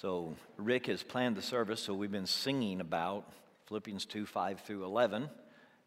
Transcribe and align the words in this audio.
So, 0.00 0.34
Rick 0.56 0.88
has 0.88 1.04
planned 1.04 1.36
the 1.36 1.42
service, 1.42 1.80
so 1.80 1.94
we've 1.94 2.10
been 2.10 2.26
singing 2.26 2.80
about 2.80 3.32
Philippians 3.66 4.04
2 4.06 4.26
5 4.26 4.60
through 4.62 4.84
11 4.84 5.30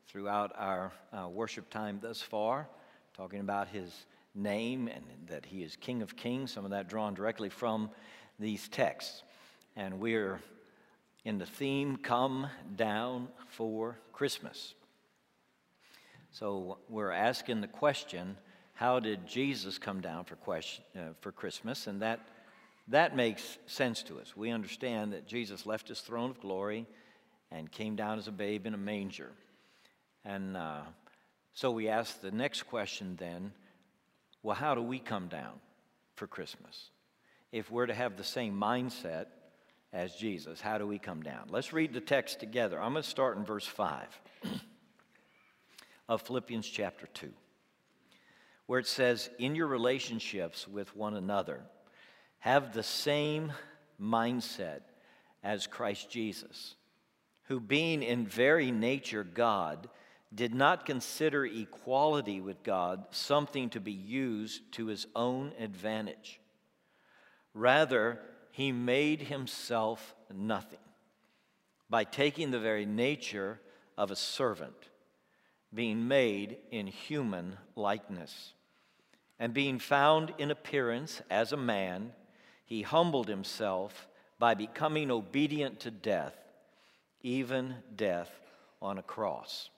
throughout 0.07 0.53
our 0.55 0.93
uh, 1.11 1.27
worship 1.27 1.69
time 1.69 1.99
thus 2.01 2.21
far, 2.21 2.69
talking 3.17 3.41
about 3.41 3.67
his 3.67 4.05
name 4.33 4.87
and 4.87 5.03
that 5.27 5.45
he 5.45 5.61
is 5.61 5.75
King 5.75 6.01
of 6.01 6.15
Kings, 6.15 6.53
some 6.53 6.63
of 6.63 6.71
that 6.71 6.87
drawn 6.87 7.15
directly 7.15 7.49
from 7.49 7.89
these 8.39 8.69
texts. 8.69 9.23
And 9.75 9.99
we're 9.99 10.39
in 11.25 11.37
the 11.37 11.45
theme 11.45 11.97
Come 11.97 12.47
Down 12.77 13.27
for 13.49 13.97
Christmas. 14.13 14.73
So, 16.31 16.77
we're 16.87 17.11
asking 17.11 17.59
the 17.59 17.67
question 17.67 18.37
how 18.73 19.01
did 19.01 19.27
Jesus 19.27 19.77
come 19.77 19.99
down 19.99 20.23
for, 20.23 20.37
question, 20.37 20.85
uh, 20.95 21.09
for 21.19 21.33
Christmas? 21.33 21.87
And 21.87 22.01
that 22.01 22.25
that 22.89 23.15
makes 23.15 23.57
sense 23.65 24.03
to 24.03 24.19
us. 24.19 24.35
We 24.35 24.51
understand 24.51 25.13
that 25.13 25.27
Jesus 25.27 25.65
left 25.65 25.89
his 25.89 25.99
throne 25.99 26.29
of 26.29 26.39
glory 26.39 26.85
and 27.51 27.71
came 27.71 27.95
down 27.95 28.17
as 28.17 28.27
a 28.27 28.31
babe 28.31 28.65
in 28.65 28.73
a 28.73 28.77
manger. 28.77 29.31
And 30.23 30.55
uh, 30.55 30.81
so 31.53 31.71
we 31.71 31.89
ask 31.89 32.21
the 32.21 32.31
next 32.31 32.63
question 32.63 33.15
then 33.19 33.51
well, 34.43 34.55
how 34.55 34.75
do 34.75 34.81
we 34.81 34.99
come 34.99 35.27
down 35.27 35.59
for 36.15 36.27
Christmas? 36.27 36.89
If 37.51 37.69
we're 37.71 37.87
to 37.87 37.93
have 37.93 38.15
the 38.15 38.23
same 38.23 38.57
mindset 38.57 39.25
as 39.91 40.15
Jesus, 40.15 40.61
how 40.61 40.77
do 40.77 40.85
we 40.85 40.99
come 40.99 41.21
down? 41.21 41.47
Let's 41.49 41.73
read 41.73 41.93
the 41.93 41.99
text 41.99 42.39
together. 42.39 42.79
I'm 42.81 42.93
going 42.93 43.03
to 43.03 43.09
start 43.09 43.37
in 43.37 43.43
verse 43.43 43.65
5 43.65 44.05
of 46.07 46.21
Philippians 46.21 46.67
chapter 46.67 47.07
2, 47.13 47.29
where 48.67 48.79
it 48.79 48.87
says, 48.87 49.29
In 49.39 49.55
your 49.55 49.67
relationships 49.67 50.67
with 50.67 50.95
one 50.95 51.15
another, 51.15 51.61
have 52.39 52.73
the 52.73 52.83
same 52.83 53.51
mindset 54.01 54.81
as 55.43 55.67
Christ 55.67 56.09
Jesus, 56.09 56.75
who, 57.43 57.59
being 57.59 58.03
in 58.03 58.27
very 58.27 58.71
nature 58.71 59.23
God, 59.23 59.89
did 60.33 60.53
not 60.53 60.85
consider 60.85 61.45
equality 61.45 62.41
with 62.41 62.63
God 62.63 63.05
something 63.11 63.69
to 63.71 63.79
be 63.79 63.93
used 63.93 64.71
to 64.73 64.87
his 64.87 65.07
own 65.15 65.53
advantage. 65.57 66.39
Rather, 67.53 68.19
he 68.51 68.71
made 68.71 69.21
himself 69.21 70.15
nothing 70.33 70.79
by 71.89 72.03
taking 72.03 72.51
the 72.51 72.59
very 72.59 72.85
nature 72.85 73.59
of 73.97 74.11
a 74.11 74.15
servant, 74.15 74.89
being 75.73 76.07
made 76.07 76.57
in 76.71 76.87
human 76.87 77.57
likeness, 77.75 78.53
and 79.39 79.53
being 79.53 79.79
found 79.79 80.33
in 80.37 80.51
appearance 80.51 81.21
as 81.29 81.51
a 81.51 81.57
man 81.57 82.11
he 82.67 82.81
humbled 82.81 83.29
himself 83.29 84.07
by 84.37 84.53
becoming 84.53 85.09
obedient 85.09 85.79
to 85.79 85.89
death, 85.89 86.35
even 87.23 87.75
death 87.95 88.29
on 88.81 88.97
a 88.97 89.03
cross. 89.03 89.69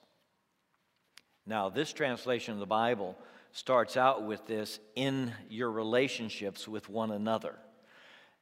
Now, 1.46 1.68
this 1.68 1.92
translation 1.92 2.52
of 2.52 2.60
the 2.60 2.66
Bible 2.66 3.16
starts 3.52 3.96
out 3.96 4.24
with 4.24 4.44
this 4.46 4.80
in 4.96 5.32
your 5.48 5.70
relationships 5.70 6.66
with 6.66 6.88
one 6.88 7.12
another. 7.12 7.54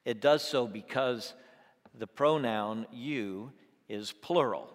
It 0.06 0.22
does 0.22 0.42
so 0.42 0.66
because 0.66 1.34
the 1.98 2.06
pronoun 2.06 2.86
you 2.90 3.52
is 3.86 4.12
plural. 4.12 4.72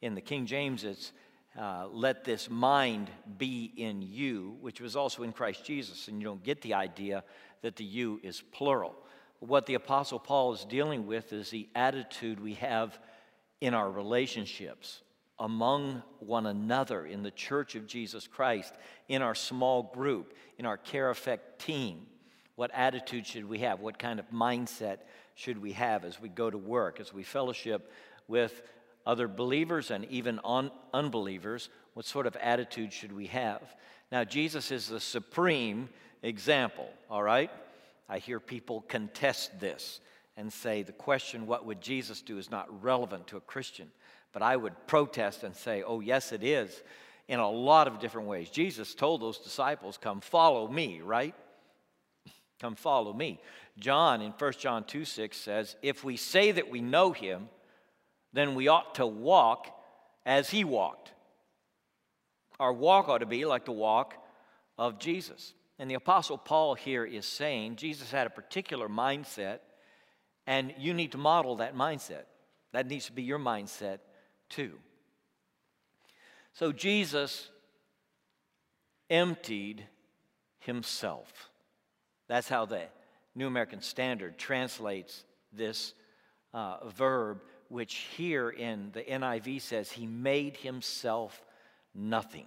In 0.00 0.14
the 0.14 0.22
King 0.22 0.46
James, 0.46 0.84
it's 0.84 1.12
uh, 1.58 1.86
let 1.90 2.24
this 2.24 2.48
mind 2.48 3.10
be 3.38 3.72
in 3.76 4.02
you, 4.02 4.56
which 4.60 4.80
was 4.80 4.96
also 4.96 5.22
in 5.22 5.32
Christ 5.32 5.64
Jesus. 5.64 6.08
And 6.08 6.20
you 6.20 6.24
don't 6.24 6.42
get 6.42 6.62
the 6.62 6.74
idea 6.74 7.24
that 7.62 7.76
the 7.76 7.84
you 7.84 8.20
is 8.22 8.42
plural. 8.52 8.94
What 9.40 9.66
the 9.66 9.74
Apostle 9.74 10.18
Paul 10.18 10.52
is 10.52 10.64
dealing 10.64 11.06
with 11.06 11.32
is 11.32 11.50
the 11.50 11.68
attitude 11.74 12.40
we 12.40 12.54
have 12.54 12.98
in 13.60 13.74
our 13.74 13.90
relationships 13.90 15.02
among 15.38 16.02
one 16.18 16.46
another 16.46 17.06
in 17.06 17.22
the 17.22 17.30
church 17.30 17.74
of 17.74 17.86
Jesus 17.86 18.26
Christ, 18.26 18.74
in 19.08 19.22
our 19.22 19.34
small 19.34 19.82
group, 19.82 20.34
in 20.58 20.66
our 20.66 20.76
care 20.76 21.08
effect 21.08 21.60
team. 21.60 22.06
What 22.56 22.70
attitude 22.74 23.26
should 23.26 23.48
we 23.48 23.60
have? 23.60 23.80
What 23.80 23.98
kind 23.98 24.20
of 24.20 24.30
mindset 24.30 24.98
should 25.34 25.60
we 25.60 25.72
have 25.72 26.04
as 26.04 26.20
we 26.20 26.28
go 26.28 26.50
to 26.50 26.58
work, 26.58 27.00
as 27.00 27.12
we 27.14 27.22
fellowship 27.22 27.90
with 28.28 28.62
other 29.10 29.26
believers 29.26 29.90
and 29.90 30.04
even 30.04 30.38
un- 30.44 30.70
unbelievers? 30.94 31.68
What 31.94 32.06
sort 32.06 32.28
of 32.28 32.36
attitude 32.36 32.92
should 32.92 33.12
we 33.12 33.26
have? 33.26 33.60
Now, 34.12 34.22
Jesus 34.22 34.70
is 34.70 34.88
the 34.88 35.00
supreme 35.00 35.88
example, 36.22 36.88
all 37.10 37.22
right? 37.22 37.50
I 38.08 38.18
hear 38.18 38.38
people 38.38 38.82
contest 38.82 39.58
this 39.58 40.00
and 40.36 40.52
say 40.52 40.84
the 40.84 40.92
question, 40.92 41.48
what 41.48 41.66
would 41.66 41.80
Jesus 41.80 42.22
do, 42.22 42.38
is 42.38 42.52
not 42.52 42.82
relevant 42.82 43.26
to 43.26 43.36
a 43.36 43.40
Christian. 43.40 43.90
But 44.32 44.42
I 44.42 44.56
would 44.56 44.86
protest 44.86 45.42
and 45.42 45.56
say, 45.56 45.82
oh, 45.82 45.98
yes, 45.98 46.30
it 46.30 46.44
is, 46.44 46.82
in 47.26 47.40
a 47.40 47.50
lot 47.50 47.88
of 47.88 47.98
different 47.98 48.28
ways. 48.28 48.48
Jesus 48.48 48.94
told 48.94 49.20
those 49.20 49.38
disciples, 49.38 49.98
come 49.98 50.20
follow 50.20 50.68
me, 50.68 51.00
right? 51.00 51.34
Come 52.60 52.76
follow 52.76 53.12
me. 53.12 53.40
John 53.78 54.20
in 54.20 54.32
1 54.32 54.52
John 54.52 54.84
2 54.84 55.04
6 55.04 55.36
says, 55.36 55.76
if 55.82 56.04
we 56.04 56.16
say 56.16 56.52
that 56.52 56.70
we 56.70 56.80
know 56.80 57.12
him, 57.12 57.48
then 58.32 58.54
we 58.54 58.68
ought 58.68 58.94
to 58.96 59.06
walk 59.06 59.66
as 60.24 60.50
he 60.50 60.64
walked. 60.64 61.12
Our 62.58 62.72
walk 62.72 63.08
ought 63.08 63.18
to 63.18 63.26
be 63.26 63.44
like 63.44 63.64
the 63.64 63.72
walk 63.72 64.14
of 64.78 64.98
Jesus. 64.98 65.54
And 65.78 65.90
the 65.90 65.94
Apostle 65.94 66.36
Paul 66.36 66.74
here 66.74 67.04
is 67.04 67.24
saying 67.24 67.76
Jesus 67.76 68.10
had 68.10 68.26
a 68.26 68.30
particular 68.30 68.88
mindset, 68.88 69.60
and 70.46 70.74
you 70.78 70.92
need 70.92 71.12
to 71.12 71.18
model 71.18 71.56
that 71.56 71.74
mindset. 71.74 72.24
That 72.72 72.86
needs 72.86 73.06
to 73.06 73.12
be 73.12 73.22
your 73.22 73.38
mindset 73.38 73.98
too. 74.48 74.72
So 76.52 76.72
Jesus 76.72 77.48
emptied 79.08 79.86
himself. 80.58 81.50
That's 82.28 82.48
how 82.48 82.66
the 82.66 82.82
New 83.34 83.46
American 83.46 83.80
Standard 83.80 84.38
translates 84.38 85.24
this 85.52 85.94
uh, 86.52 86.88
verb, 86.88 87.40
which 87.70 87.94
here 88.16 88.50
in 88.50 88.90
the 88.92 89.02
NIV 89.02 89.62
says, 89.62 89.90
He 89.90 90.06
made 90.06 90.58
himself 90.58 91.42
nothing. 91.94 92.46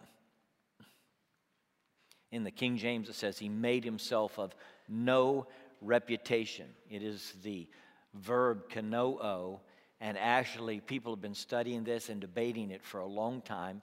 In 2.31 2.43
the 2.43 2.51
King 2.51 2.77
James, 2.77 3.09
it 3.09 3.15
says 3.15 3.37
he 3.37 3.47
made 3.47 3.83
himself 3.83 4.39
of 4.39 4.55
no 4.89 5.45
reputation. 5.81 6.65
It 6.89 7.03
is 7.03 7.33
the 7.43 7.67
verb 8.15 8.69
kanoo, 8.69 9.59
and 10.01 10.17
actually, 10.17 10.81
people 10.81 11.13
have 11.13 11.21
been 11.21 11.35
studying 11.35 11.83
this 11.83 12.09
and 12.09 12.19
debating 12.19 12.71
it 12.71 12.83
for 12.83 12.99
a 12.99 13.07
long 13.07 13.41
time 13.41 13.81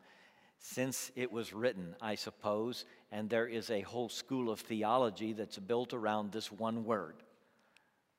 since 0.58 1.10
it 1.16 1.32
was 1.32 1.54
written, 1.54 1.94
I 2.02 2.16
suppose. 2.16 2.84
And 3.10 3.30
there 3.30 3.46
is 3.46 3.70
a 3.70 3.80
whole 3.80 4.08
school 4.08 4.50
of 4.50 4.60
theology 4.60 5.32
that's 5.32 5.58
built 5.58 5.94
around 5.94 6.32
this 6.32 6.52
one 6.52 6.84
word 6.84 7.14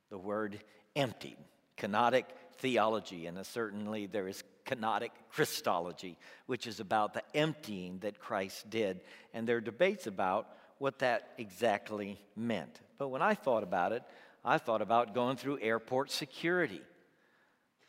the 0.10 0.18
word 0.18 0.60
emptied, 0.96 1.38
kenotic 1.78 2.26
theology. 2.62 3.26
And 3.26 3.46
certainly, 3.46 4.06
there 4.06 4.28
is 4.28 4.44
kenotic 4.66 5.10
Christology, 5.32 6.18
which 6.46 6.68
is 6.68 6.80
about 6.80 7.14
the 7.14 7.24
emptying 7.36 8.00
that 8.00 8.20
Christ 8.20 8.70
did. 8.70 9.02
And 9.34 9.48
there 9.48 9.58
are 9.58 9.62
debates 9.62 10.08
about 10.08 10.48
what 10.78 11.00
that 11.00 11.34
exactly 11.38 12.20
meant. 12.36 12.80
But 12.98 13.10
when 13.10 13.22
I 13.22 13.34
thought 13.34 13.64
about 13.64 13.92
it, 13.92 14.04
I 14.44 14.58
thought 14.58 14.82
about 14.82 15.14
going 15.14 15.38
through 15.38 15.60
airport 15.62 16.12
security. 16.12 16.82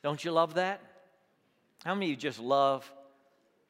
Don't 0.03 0.23
you 0.23 0.33
love 0.33 0.55
that? 0.55 0.81
How 1.85 1.95
many 1.95 2.07
of 2.07 2.11
you 2.11 2.17
just 2.17 2.39
love 2.39 2.91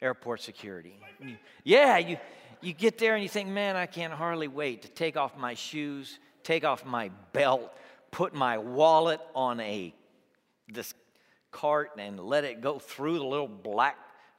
airport 0.00 0.40
security? 0.40 0.98
You, 1.20 1.36
yeah, 1.62 1.98
you, 1.98 2.16
you 2.60 2.72
get 2.72 2.98
there 2.98 3.14
and 3.14 3.22
you 3.22 3.28
think, 3.28 3.48
man, 3.48 3.76
I 3.76 3.86
can't 3.86 4.12
hardly 4.12 4.48
wait 4.48 4.82
to 4.82 4.88
take 4.88 5.16
off 5.16 5.36
my 5.36 5.54
shoes, 5.54 6.18
take 6.42 6.64
off 6.64 6.84
my 6.84 7.10
belt, 7.32 7.72
put 8.10 8.34
my 8.34 8.58
wallet 8.58 9.20
on 9.34 9.60
a 9.60 9.94
this 10.68 10.94
cart 11.50 11.90
and 11.98 12.18
let 12.18 12.44
it 12.44 12.60
go 12.60 12.78
through 12.78 13.18
the 13.18 13.24
little 13.24 13.48
black 13.48 13.98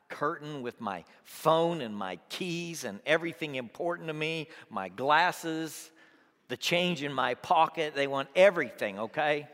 curtain 0.09 0.61
with 0.61 0.79
my 0.79 1.03
phone 1.23 1.81
and 1.81 1.95
my 1.95 2.17
keys 2.29 2.83
and 2.83 2.99
everything 3.05 3.55
important 3.55 4.07
to 4.07 4.13
me, 4.13 4.47
my 4.69 4.89
glasses, 4.89 5.89
the 6.49 6.57
change 6.57 7.03
in 7.03 7.13
my 7.13 7.35
pocket. 7.35 7.95
They 7.95 8.07
want 8.07 8.29
everything, 8.35 8.99
okay? 8.99 9.47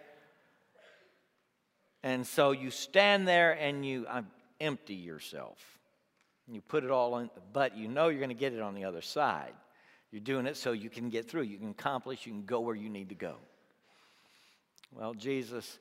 And 2.03 2.25
so 2.25 2.51
you 2.51 2.71
stand 2.71 3.27
there 3.27 3.53
and 3.53 3.85
you 3.85 4.05
uh, 4.09 4.21
empty 4.59 4.95
yourself. 4.95 5.57
You 6.47 6.61
put 6.61 6.83
it 6.83 6.91
all 6.91 7.17
in, 7.19 7.29
but 7.53 7.77
you 7.77 7.87
know 7.87 8.07
you're 8.07 8.19
going 8.19 8.29
to 8.29 8.35
get 8.35 8.53
it 8.53 8.61
on 8.61 8.73
the 8.73 8.85
other 8.85 9.01
side. 9.01 9.53
You're 10.11 10.21
doing 10.21 10.47
it 10.47 10.57
so 10.57 10.71
you 10.71 10.89
can 10.89 11.09
get 11.09 11.29
through. 11.29 11.43
You 11.43 11.57
can 11.57 11.69
accomplish, 11.69 12.25
you 12.25 12.31
can 12.31 12.45
go 12.45 12.61
where 12.61 12.75
you 12.75 12.89
need 12.89 13.09
to 13.09 13.15
go. 13.15 13.35
Well, 14.91 15.13
Jesus 15.13 15.77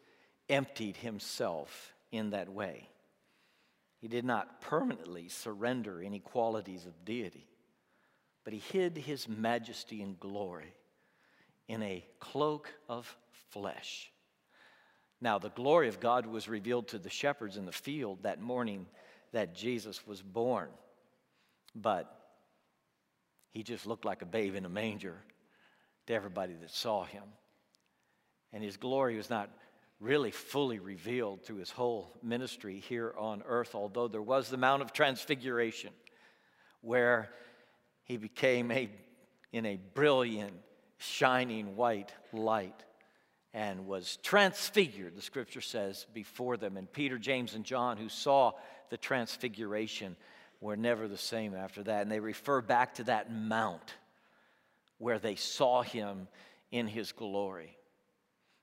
emptied 0.48 0.96
himself 0.96 1.94
in 2.10 2.30
that 2.30 2.48
way. 2.48 2.88
He 4.00 4.08
did 4.08 4.24
not 4.24 4.60
permanently 4.60 5.28
surrender 5.28 6.00
any 6.00 6.20
qualities 6.20 6.86
of 6.86 7.04
deity, 7.04 7.46
but 8.44 8.52
he 8.52 8.60
hid 8.60 8.96
his 8.96 9.28
majesty 9.28 10.02
and 10.02 10.18
glory 10.18 10.72
in 11.66 11.82
a 11.82 12.04
cloak 12.20 12.72
of 12.88 13.16
flesh. 13.50 14.10
Now, 15.20 15.38
the 15.38 15.50
glory 15.50 15.88
of 15.88 16.00
God 16.00 16.26
was 16.26 16.48
revealed 16.48 16.88
to 16.88 16.98
the 16.98 17.10
shepherds 17.10 17.56
in 17.56 17.66
the 17.66 17.72
field 17.72 18.22
that 18.22 18.40
morning 18.40 18.86
that 19.32 19.54
Jesus 19.54 20.06
was 20.06 20.22
born. 20.22 20.68
But 21.74 22.14
he 23.50 23.62
just 23.62 23.86
looked 23.86 24.04
like 24.04 24.22
a 24.22 24.26
babe 24.26 24.54
in 24.54 24.64
a 24.64 24.70
manger 24.70 25.16
to 26.06 26.14
everybody 26.14 26.54
that 26.54 26.70
saw 26.70 27.04
him. 27.04 27.24
And 28.52 28.62
his 28.62 28.76
glory 28.76 29.16
was 29.16 29.28
not 29.28 29.50
really 30.00 30.30
fully 30.30 30.78
revealed 30.78 31.42
through 31.42 31.56
his 31.56 31.70
whole 31.70 32.16
ministry 32.22 32.78
here 32.78 33.14
on 33.18 33.42
earth, 33.46 33.74
although 33.74 34.08
there 34.08 34.22
was 34.22 34.48
the 34.48 34.56
Mount 34.56 34.82
of 34.82 34.92
Transfiguration 34.92 35.90
where 36.82 37.30
he 38.04 38.16
became 38.16 38.70
a, 38.70 38.88
in 39.52 39.66
a 39.66 39.78
brilliant, 39.94 40.54
shining 40.98 41.76
white 41.76 42.12
light 42.32 42.84
and 43.54 43.86
was 43.86 44.18
transfigured, 44.22 45.16
the 45.16 45.22
scripture 45.22 45.60
says, 45.60 46.06
before 46.12 46.56
them. 46.56 46.76
And 46.76 46.92
Peter, 46.92 47.18
James, 47.18 47.54
and 47.54 47.64
John, 47.64 47.96
who 47.96 48.08
saw 48.08 48.52
the 48.90 48.96
transfiguration, 48.96 50.16
were 50.60 50.76
never 50.76 51.08
the 51.08 51.16
same 51.16 51.54
after 51.54 51.82
that. 51.84 52.02
And 52.02 52.10
they 52.10 52.20
refer 52.20 52.60
back 52.60 52.94
to 52.94 53.04
that 53.04 53.32
mount 53.32 53.94
where 54.98 55.18
they 55.18 55.36
saw 55.36 55.82
him 55.82 56.28
in 56.70 56.86
his 56.86 57.12
glory. 57.12 57.77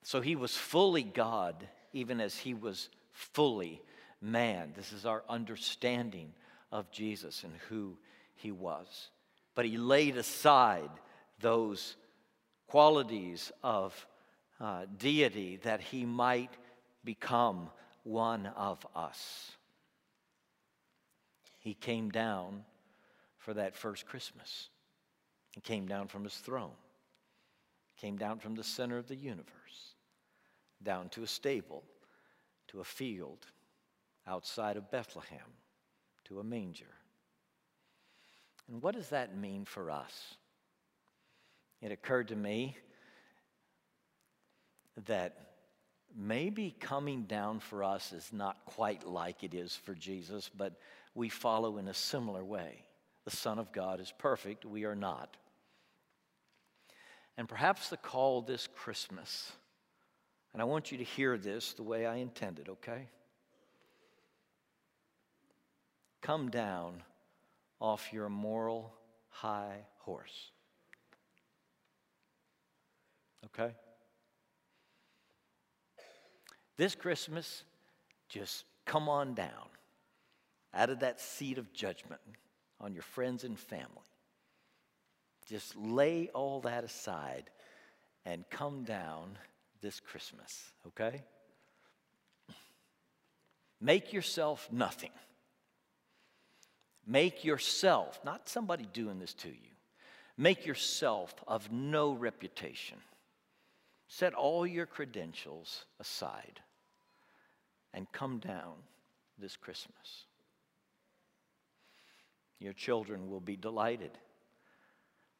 So 0.06 0.22
he 0.22 0.36
was 0.36 0.56
fully 0.56 1.02
God, 1.02 1.68
even 1.92 2.22
as 2.22 2.38
he 2.38 2.54
was 2.54 2.90
fully 3.12 3.82
man. 4.22 4.72
This 4.76 4.94
is 4.94 5.04
our 5.04 5.24
understanding 5.28 6.32
of 6.72 6.92
Jesus 6.92 7.44
and 7.44 7.54
who 7.70 7.98
he 8.36 8.52
was. 8.52 9.10
But 9.56 9.66
he 9.66 9.78
laid 9.78 10.16
aside 10.16 10.92
those 11.40 11.96
qualities 12.68 13.52
of 13.64 14.06
uh, 14.60 14.86
deity 14.96 15.58
that 15.64 15.82
he 15.82 16.06
might 16.06 16.52
become 17.04 17.72
one 18.04 18.46
of 18.56 18.86
us. 18.96 19.54
He 21.58 21.74
came 21.74 22.12
down 22.12 22.64
for 23.40 23.56
that 23.56 23.76
first 23.76 24.06
Christmas. 24.06 24.70
He 25.56 25.62
came 25.62 25.88
down 25.88 26.10
from 26.10 26.26
his 26.26 26.36
throne, 26.36 26.78
came 28.00 28.18
down 28.18 28.38
from 28.38 28.54
the 28.54 28.64
center 28.64 29.00
of 29.00 29.08
the 29.08 29.16
universe, 29.16 29.65
down 30.84 31.10
to 31.10 31.24
a 31.24 31.28
stable, 31.28 31.84
to 32.68 32.80
a 32.80 32.84
field 32.84 33.46
outside 34.28 34.78
of 34.78 34.92
Bethlehem, 34.92 35.40
to 36.26 36.40
a 36.40 36.44
manger. 36.44 36.86
And 38.68 38.82
what 38.82 38.96
does 38.96 39.10
that 39.10 39.38
mean 39.38 39.66
for 39.66 39.92
us? 39.92 40.36
It 41.82 41.92
occurred 41.92 42.30
to 42.30 42.36
me 42.36 42.76
that 45.06 45.46
maybe 46.16 46.76
coming 46.80 47.24
down 47.24 47.60
for 47.60 47.84
us 47.84 48.14
is 48.14 48.32
not 48.32 48.66
quite 48.66 49.06
like 49.06 49.44
it 49.44 49.54
is 49.54 49.76
for 49.76 49.94
Jesus, 49.94 50.50
but 50.56 50.74
we 51.14 51.30
follow 51.30 51.78
in 51.78 51.88
a 51.88 51.94
similar 51.94 52.44
way. 52.44 52.86
The 53.26 53.32
Son 53.32 53.60
of 53.60 53.72
God 53.72 54.00
is 54.00 54.14
perfect, 54.18 54.66
we 54.66 54.86
are 54.86 54.96
not. 54.96 55.36
And 57.38 57.50
perhaps 57.50 57.90
the 57.90 57.98
call 57.98 58.42
this 58.42 58.68
Christmas, 58.68 59.52
and 60.56 60.62
I 60.62 60.66
want 60.66 60.90
you 60.90 60.98
to 61.00 61.04
hear 61.04 61.38
this 61.38 61.74
the 61.74 61.84
way 61.84 62.06
I 62.06 62.16
intended, 62.16 62.70
okay? 62.70 63.10
Come 66.22 66.50
down 66.50 67.04
off 67.82 68.14
your 68.14 68.30
moral 68.30 68.94
high 69.28 69.80
horse. 69.98 70.52
Okay? 73.48 73.76
This 76.78 76.96
Christmas, 76.96 77.66
just 78.30 78.64
come 78.86 79.10
on 79.10 79.34
down 79.34 79.68
out 80.74 80.90
of 80.90 81.02
that 81.02 81.20
seat 81.20 81.58
of 81.58 81.74
judgment 81.74 82.22
on 82.80 82.94
your 82.94 83.04
friends 83.04 83.44
and 83.44 83.60
family. 83.60 84.08
Just 85.50 85.76
lay 85.76 86.30
all 86.34 86.62
that 86.62 86.86
aside 86.86 87.50
and 88.26 88.46
come 88.50 88.86
down 88.86 89.38
this 89.86 90.00
Christmas, 90.00 90.72
okay? 90.88 91.22
Make 93.80 94.14
yourself 94.14 94.68
nothing. 94.72 95.12
Make 97.06 97.46
yourself, 97.46 98.20
not 98.26 98.50
somebody 98.50 98.88
doing 98.92 99.20
this 99.20 99.36
to 99.36 99.48
you, 99.48 99.76
make 100.40 100.66
yourself 100.66 101.36
of 101.48 101.72
no 101.72 102.14
reputation. 102.14 102.98
Set 104.08 104.34
all 104.34 104.66
your 104.66 104.88
credentials 104.88 105.86
aside 106.00 106.62
and 107.94 108.12
come 108.12 108.40
down 108.40 108.74
this 109.38 109.56
Christmas. 109.56 110.26
Your 112.60 112.74
children 112.74 113.30
will 113.30 113.40
be 113.40 113.56
delighted 113.56 114.18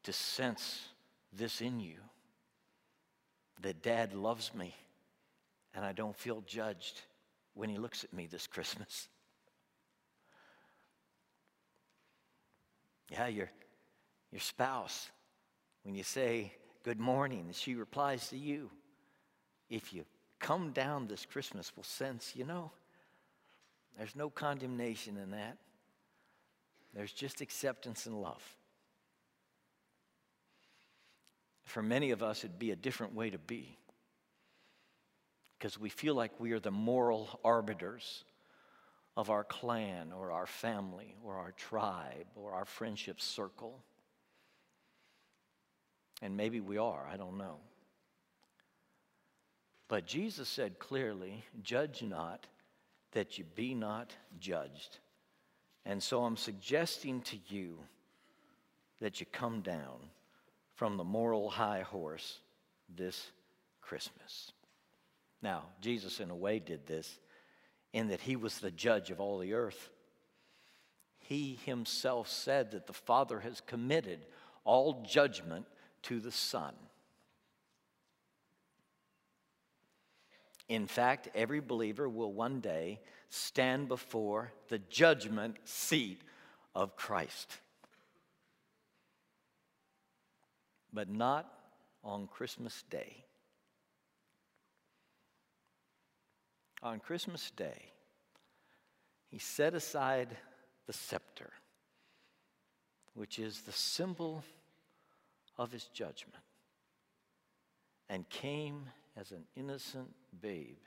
to 0.04 0.12
sense 0.12 0.90
this 1.32 1.60
in 1.60 1.80
you 1.80 1.96
that 3.62 3.82
dad 3.82 4.14
loves 4.14 4.54
me 4.54 4.74
and 5.74 5.84
I 5.84 5.92
don't 5.92 6.16
feel 6.16 6.42
judged 6.46 7.02
when 7.54 7.68
he 7.68 7.76
looks 7.76 8.04
at 8.04 8.12
me 8.12 8.26
this 8.26 8.46
Christmas. 8.46 9.08
Yeah, 13.08 13.28
your, 13.28 13.48
your 14.32 14.40
spouse, 14.40 15.10
when 15.84 15.94
you 15.94 16.02
say 16.02 16.52
good 16.82 16.98
morning, 16.98 17.50
she 17.52 17.76
replies 17.76 18.30
to 18.30 18.36
you. 18.36 18.68
If 19.70 19.92
you 19.92 20.04
come 20.40 20.72
down 20.72 21.06
this 21.06 21.24
Christmas, 21.24 21.70
will 21.76 21.84
sense, 21.84 22.32
you 22.34 22.44
know, 22.44 22.72
there's 23.96 24.16
no 24.16 24.28
condemnation 24.28 25.16
in 25.18 25.30
that. 25.30 25.56
There's 26.94 27.12
just 27.12 27.40
acceptance 27.40 28.06
and 28.06 28.20
love. 28.20 28.42
For 31.66 31.82
many 31.82 32.12
of 32.12 32.22
us, 32.22 32.44
it'd 32.44 32.58
be 32.58 32.70
a 32.70 32.76
different 32.76 33.14
way 33.14 33.28
to 33.30 33.38
be 33.38 33.76
because 35.58 35.78
we 35.78 35.88
feel 35.88 36.14
like 36.14 36.38
we 36.38 36.52
are 36.52 36.60
the 36.60 36.70
moral 36.70 37.40
arbiters 37.44 38.24
of 39.16 39.30
our 39.30 39.42
clan 39.42 40.12
or 40.12 40.30
our 40.30 40.46
family 40.46 41.16
or 41.24 41.36
our 41.36 41.52
tribe 41.52 42.26
or 42.36 42.52
our 42.52 42.64
friendship 42.64 43.20
circle. 43.20 43.82
And 46.22 46.36
maybe 46.36 46.60
we 46.60 46.78
are, 46.78 47.06
I 47.12 47.16
don't 47.16 47.36
know. 47.36 47.56
But 49.88 50.06
Jesus 50.06 50.48
said 50.48 50.78
clearly, 50.78 51.44
Judge 51.62 52.02
not 52.02 52.46
that 53.12 53.38
you 53.38 53.44
be 53.54 53.74
not 53.74 54.14
judged. 54.38 54.98
And 55.84 56.02
so 56.02 56.24
I'm 56.24 56.36
suggesting 56.36 57.22
to 57.22 57.36
you 57.48 57.78
that 59.00 59.20
you 59.20 59.26
come 59.32 59.62
down 59.62 60.10
from 60.76 60.96
the 60.96 61.04
moral 61.04 61.50
high 61.50 61.80
horse 61.80 62.38
this 62.94 63.30
Christmas. 63.80 64.52
Now, 65.42 65.64
Jesus, 65.80 66.20
in 66.20 66.30
a 66.30 66.36
way, 66.36 66.58
did 66.58 66.86
this 66.86 67.18
in 67.92 68.08
that 68.08 68.20
he 68.20 68.36
was 68.36 68.58
the 68.58 68.70
judge 68.70 69.10
of 69.10 69.20
all 69.20 69.38
the 69.38 69.54
earth. 69.54 69.90
He 71.18 71.58
himself 71.64 72.28
said 72.28 72.70
that 72.70 72.86
the 72.86 72.92
Father 72.92 73.40
has 73.40 73.60
committed 73.60 74.20
all 74.64 75.04
judgment 75.08 75.66
to 76.02 76.20
the 76.20 76.30
Son. 76.30 76.74
In 80.68 80.86
fact, 80.86 81.28
every 81.34 81.60
believer 81.60 82.08
will 82.08 82.32
one 82.32 82.60
day 82.60 83.00
stand 83.30 83.88
before 83.88 84.52
the 84.68 84.78
judgment 84.78 85.56
seat 85.64 86.20
of 86.74 86.96
Christ. 86.96 87.58
But 90.96 91.10
not 91.10 91.46
on 92.02 92.26
Christmas 92.26 92.82
Day. 92.88 93.22
On 96.82 97.00
Christmas 97.00 97.50
Day, 97.50 97.92
he 99.28 99.38
set 99.38 99.74
aside 99.74 100.34
the 100.86 100.94
scepter, 100.94 101.50
which 103.12 103.38
is 103.38 103.60
the 103.60 103.72
symbol 103.72 104.42
of 105.58 105.70
his 105.70 105.84
judgment, 105.92 106.42
and 108.08 108.26
came 108.30 108.86
as 109.18 109.32
an 109.32 109.44
innocent 109.54 110.14
babe 110.40 110.78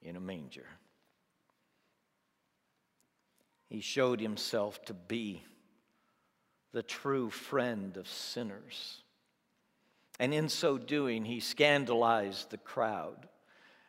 in 0.00 0.16
a 0.16 0.20
manger. 0.20 0.66
He 3.68 3.82
showed 3.82 4.20
himself 4.20 4.82
to 4.86 4.94
be 4.94 5.42
the 6.72 6.82
true 6.82 7.28
friend 7.28 7.98
of 7.98 8.08
sinners. 8.08 9.01
And 10.20 10.32
in 10.32 10.48
so 10.48 10.78
doing, 10.78 11.24
he 11.24 11.40
scandalized 11.40 12.50
the 12.50 12.58
crowd 12.58 13.28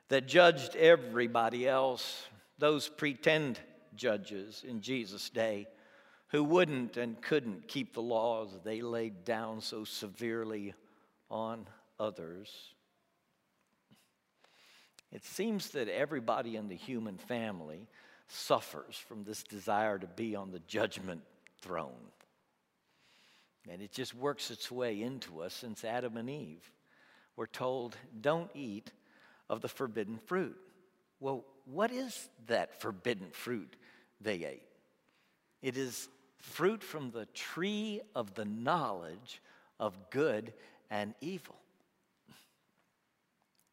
that 0.10 0.28
judged 0.28 0.76
everybody 0.76 1.68
else, 1.68 2.24
those 2.58 2.88
pretend 2.88 3.60
judges 3.96 4.64
in 4.68 4.82
Jesus' 4.82 5.30
day 5.30 5.68
who 6.30 6.44
wouldn't 6.44 6.98
and 6.98 7.22
couldn't 7.22 7.68
keep 7.68 7.94
the 7.94 8.02
laws 8.02 8.50
they 8.64 8.82
laid 8.82 9.24
down 9.24 9.62
so 9.62 9.84
severely 9.84 10.74
on 11.30 11.68
others. 12.00 12.50
It 15.12 15.24
seems 15.24 15.70
that 15.70 15.88
everybody 15.88 16.56
in 16.56 16.70
the 16.70 16.76
human 16.76 17.20
family 17.20 17.88
suffers 18.28 18.96
from 18.96 19.24
this 19.24 19.44
desire 19.44 20.00
to 20.00 20.08
be 20.08 20.36
on 20.36 20.50
the 20.52 20.62
judgment 20.62 21.22
throne. 21.62 21.92
And 23.70 23.82
it 23.82 23.92
just 23.92 24.14
works 24.14 24.52
its 24.52 24.72
way 24.72 25.02
into 25.02 25.42
us 25.42 25.54
since 25.54 25.84
Adam 25.84 26.18
and 26.18 26.30
Eve 26.30 26.70
were 27.36 27.48
told, 27.48 27.96
don't 28.22 28.52
eat 28.54 28.92
of 29.50 29.62
the 29.62 29.70
forbidden 29.70 30.18
fruit. 30.18 30.58
Well, 31.20 31.46
what 31.66 31.92
is 31.92 32.30
that 32.48 32.82
forbidden 32.82 33.28
fruit 33.32 33.76
they 34.20 34.44
ate? 34.44 34.68
It 35.62 35.78
is 35.78 36.10
fruit 36.40 36.84
from 36.84 37.12
the 37.12 37.26
tree 37.28 38.02
of 38.16 38.34
the 38.34 38.46
knowledge 38.46 39.42
of 39.80 40.10
good 40.10 40.54
and 40.92 41.14
evil. 41.22 41.56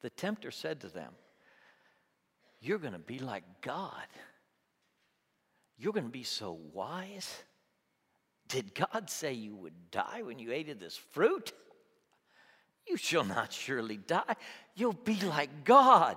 The 0.03 0.11
tempter 0.11 0.51
said 0.51 0.81
to 0.81 0.89
them, 0.89 1.13
You're 2.61 2.79
going 2.79 2.93
to 2.93 2.99
be 2.99 3.19
like 3.19 3.45
God. 3.61 4.07
You're 5.77 5.93
going 5.93 6.07
to 6.07 6.13
be 6.13 6.23
so 6.23 6.59
wise. 6.73 7.43
Did 8.50 8.75
God 8.75 9.09
say 9.09 9.33
you 9.33 9.54
would 9.54 9.90
die 9.92 10.23
when 10.23 10.40
you 10.40 10.52
ate 10.52 10.69
of 10.69 10.80
this 10.80 10.97
fruit? 10.97 11.52
You 12.87 12.97
shall 12.97 13.25
not 13.25 13.52
surely 13.52 13.97
die. 13.97 14.35
You'll 14.75 14.92
be 14.92 15.21
like 15.21 15.64
God. 15.64 16.16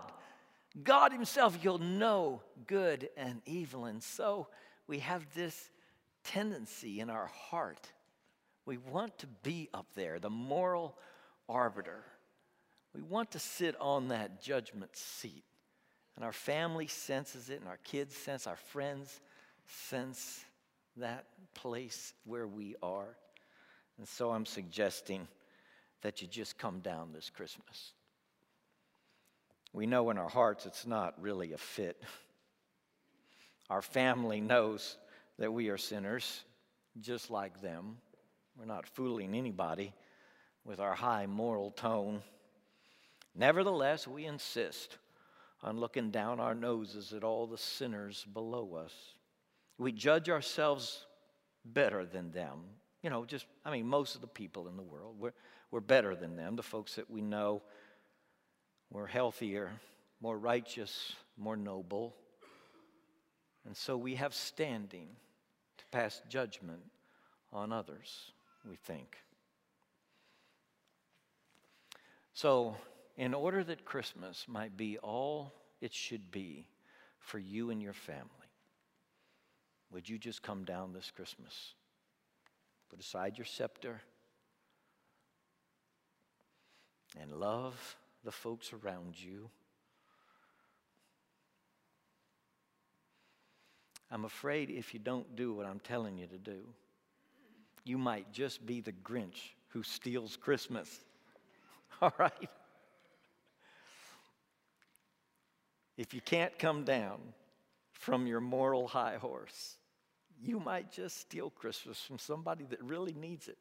God 0.84 1.14
Himself, 1.14 1.60
you'll 1.62 1.78
know 1.78 2.42
good 2.66 3.10
and 3.16 3.42
evil. 3.46 3.86
And 3.86 4.02
so 4.02 4.48
we 4.88 5.00
have 5.00 5.24
this 5.36 5.70
tendency 6.24 7.00
in 7.00 7.12
our 7.12 7.28
heart. 7.28 7.92
We 8.66 8.78
want 8.78 9.20
to 9.20 9.28
be 9.44 9.70
up 9.72 9.88
there, 9.94 10.18
the 10.18 10.32
moral 10.32 10.98
arbiter. 11.48 12.04
We 12.96 13.02
want 13.04 13.32
to 13.32 13.40
sit 13.40 13.76
on 13.80 14.08
that 14.08 14.42
judgment 14.42 14.96
seat. 14.96 15.44
And 16.16 16.26
our 16.26 16.34
family 16.34 16.88
senses 16.88 17.52
it, 17.52 17.60
and 17.60 17.68
our 17.68 17.80
kids 17.84 18.16
sense, 18.16 18.48
our 18.48 18.56
friends 18.56 19.22
sense 19.68 20.44
that 20.98 21.26
place 21.54 22.14
where 22.26 22.48
we 22.48 22.76
are. 22.82 23.16
And 23.98 24.08
so 24.08 24.32
I'm 24.32 24.46
suggesting 24.46 25.28
that 26.02 26.22
you 26.22 26.28
just 26.28 26.58
come 26.58 26.80
down 26.80 27.12
this 27.14 27.30
Christmas. 27.30 27.94
We 29.72 29.88
know 29.88 30.10
in 30.10 30.18
our 30.18 30.30
hearts 30.30 30.66
it's 30.66 30.86
not 30.86 31.22
really 31.22 31.54
a 31.54 31.58
fit. 31.58 32.02
Our 33.70 33.82
family 33.82 34.42
knows 34.42 34.98
that 35.40 35.52
we 35.52 35.70
are 35.70 35.78
sinners, 35.78 36.44
just 37.02 37.32
like 37.32 37.62
them. 37.62 37.98
We're 38.58 38.66
not 38.66 38.86
fooling 38.86 39.34
anybody 39.34 39.94
with 40.64 40.80
our 40.80 40.94
high 40.94 41.26
moral 41.26 41.72
tone. 41.72 42.22
Nevertheless, 43.36 44.08
we 44.08 44.26
insist 44.26 44.98
on 45.64 45.80
looking 45.80 46.12
down 46.12 46.40
our 46.40 46.54
noses 46.54 47.14
at 47.14 47.24
all 47.24 47.48
the 47.48 47.58
sinners 47.58 48.26
below 48.32 48.76
us. 48.76 48.94
We 49.78 49.92
judge 49.92 50.30
ourselves 50.30 51.06
better 51.66 52.06
than 52.06 52.32
them. 52.32 52.60
You 53.02 53.10
know, 53.10 53.26
just, 53.26 53.46
I 53.66 53.72
mean, 53.72 53.88
most 53.88 54.16
of 54.16 54.22
the 54.22 54.28
people 54.28 54.68
in 54.68 54.78
the 54.78 54.84
world, 54.84 55.16
we're, 55.20 55.34
we're 55.72 55.82
better 55.82 56.16
than 56.16 56.36
them. 56.36 56.56
The 56.56 56.64
folks 56.64 56.96
that 56.96 57.10
we 57.10 57.22
know, 57.22 57.62
we're 58.90 59.08
healthier, 59.08 59.72
more 60.22 60.38
righteous, 60.38 61.14
more 61.38 61.58
noble. 61.58 62.16
And 63.66 63.76
so 63.76 63.98
we 63.98 64.16
have 64.16 64.34
standing 64.34 65.08
to 65.78 65.86
pass 65.92 66.22
judgment 66.30 66.82
on 67.52 67.72
others, 67.72 68.32
we 68.68 68.76
think. 68.76 69.18
So, 72.34 72.76
in 73.16 73.34
order 73.34 73.64
that 73.64 73.86
Christmas 73.86 74.46
might 74.48 74.76
be 74.76 74.98
all 74.98 75.54
it 75.82 75.94
should 75.94 76.32
be 76.32 76.66
for 77.20 77.38
you 77.38 77.70
and 77.70 77.82
your 77.82 77.94
family, 77.94 78.43
would 79.94 80.10
you 80.10 80.18
just 80.18 80.42
come 80.42 80.64
down 80.64 80.92
this 80.92 81.12
Christmas? 81.16 81.74
Put 82.90 83.00
aside 83.00 83.38
your 83.38 83.46
scepter 83.46 84.02
and 87.20 87.32
love 87.32 87.96
the 88.24 88.32
folks 88.32 88.72
around 88.74 89.14
you. 89.16 89.50
I'm 94.12 94.26
afraid 94.26 94.70
if 94.70 94.94
you 94.94 95.00
don't 95.00 95.36
do 95.36 95.54
what 95.54 95.66
I'm 95.66 95.80
telling 95.80 96.18
you 96.18 96.28
to 96.28 96.38
do, 96.38 96.62
you 97.84 97.98
might 97.98 98.32
just 98.32 98.66
be 98.66 98.82
the 98.82 98.92
Grinch 98.92 99.54
who 99.70 99.84
steals 99.84 100.38
Christmas. 100.38 101.00
All 102.02 102.14
right? 102.18 102.50
If 105.98 106.14
you 106.14 106.22
can't 106.22 106.58
come 106.58 106.84
down 106.84 107.20
from 107.92 108.26
your 108.28 108.40
moral 108.40 108.88
high 108.88 109.18
horse, 109.18 109.78
you 110.44 110.60
might 110.60 110.92
just 110.92 111.20
steal 111.20 111.50
Christmas 111.50 112.02
from 112.02 112.20
somebody 112.20 112.66
that 112.66 112.84
really 112.84 113.14
needs 113.14 113.48
it. 113.48 113.58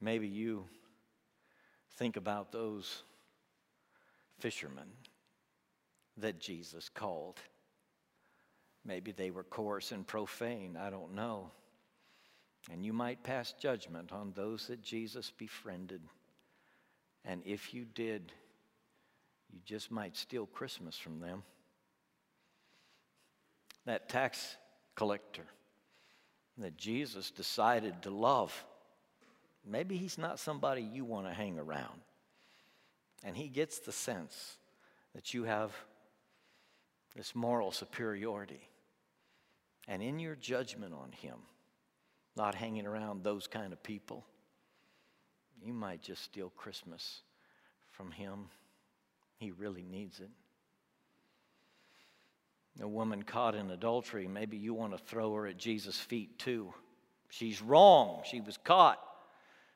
Maybe 0.00 0.28
you 0.28 0.64
think 1.96 2.16
about 2.16 2.52
those 2.52 3.02
fishermen 4.38 4.88
that 6.18 6.38
Jesus 6.38 6.90
called. 6.90 7.40
Maybe 8.84 9.12
they 9.12 9.30
were 9.30 9.42
coarse 9.42 9.90
and 9.90 10.06
profane, 10.06 10.76
I 10.78 10.90
don't 10.90 11.14
know. 11.14 11.50
And 12.70 12.84
you 12.84 12.92
might 12.92 13.22
pass 13.22 13.52
judgment 13.52 14.12
on 14.12 14.32
those 14.34 14.66
that 14.66 14.82
Jesus 14.82 15.30
befriended. 15.30 16.02
And 17.24 17.42
if 17.44 17.72
you 17.72 17.84
did, 17.84 18.32
you 19.52 19.60
just 19.64 19.90
might 19.90 20.16
steal 20.16 20.46
Christmas 20.46 20.96
from 20.96 21.20
them. 21.20 21.42
That 23.84 24.08
tax 24.08 24.56
collector 24.94 25.46
that 26.58 26.76
Jesus 26.76 27.30
decided 27.30 28.02
to 28.02 28.10
love, 28.10 28.64
maybe 29.64 29.96
he's 29.96 30.18
not 30.18 30.38
somebody 30.38 30.82
you 30.82 31.04
want 31.04 31.26
to 31.26 31.32
hang 31.32 31.58
around. 31.58 32.00
And 33.24 33.36
he 33.36 33.48
gets 33.48 33.78
the 33.80 33.92
sense 33.92 34.56
that 35.14 35.34
you 35.34 35.44
have 35.44 35.72
this 37.14 37.34
moral 37.34 37.72
superiority. 37.72 38.68
And 39.88 40.02
in 40.02 40.18
your 40.18 40.34
judgment 40.34 40.92
on 40.94 41.12
him, 41.12 41.36
not 42.36 42.54
hanging 42.54 42.86
around 42.86 43.22
those 43.22 43.46
kind 43.46 43.72
of 43.72 43.82
people, 43.82 44.24
you 45.62 45.72
might 45.72 46.02
just 46.02 46.22
steal 46.22 46.50
Christmas 46.50 47.22
from 47.90 48.10
him. 48.10 48.50
He 49.38 49.50
really 49.50 49.84
needs 49.84 50.20
it. 50.20 50.30
A 52.80 52.88
woman 52.88 53.22
caught 53.22 53.54
in 53.54 53.70
adultery, 53.70 54.28
maybe 54.28 54.56
you 54.56 54.74
want 54.74 54.92
to 54.92 54.98
throw 54.98 55.34
her 55.34 55.46
at 55.46 55.56
Jesus' 55.56 55.98
feet 55.98 56.38
too. 56.38 56.74
She's 57.30 57.62
wrong. 57.62 58.22
She 58.24 58.40
was 58.40 58.58
caught. 58.62 59.00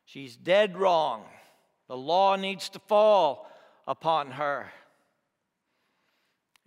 She's 0.05 0.37
dead 0.37 0.77
wrong. 0.77 1.25
The 1.89 1.97
law 1.97 2.37
needs 2.37 2.69
to 2.71 2.79
fall 2.79 3.51
upon 3.87 4.33
her. 4.33 4.71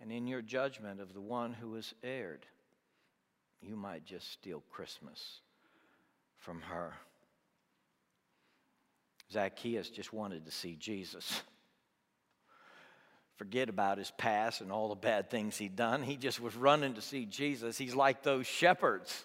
And 0.00 0.10
in 0.12 0.26
your 0.26 0.42
judgment 0.42 1.00
of 1.00 1.14
the 1.14 1.20
one 1.20 1.52
who 1.52 1.74
has 1.74 1.94
erred, 2.02 2.46
you 3.62 3.76
might 3.76 4.04
just 4.04 4.30
steal 4.32 4.62
Christmas 4.70 5.40
from 6.38 6.60
her. 6.62 6.94
Zacchaeus 9.32 9.88
just 9.88 10.12
wanted 10.12 10.44
to 10.44 10.50
see 10.50 10.76
Jesus. 10.76 11.42
Forget 13.36 13.68
about 13.68 13.98
his 13.98 14.12
past 14.12 14.60
and 14.60 14.70
all 14.70 14.88
the 14.88 14.94
bad 14.94 15.28
things 15.28 15.56
he'd 15.56 15.74
done. 15.74 16.02
He 16.02 16.16
just 16.16 16.40
was 16.40 16.54
running 16.54 16.94
to 16.94 17.02
see 17.02 17.26
Jesus. 17.26 17.76
He's 17.76 17.94
like 17.94 18.22
those 18.22 18.46
shepherds. 18.46 19.24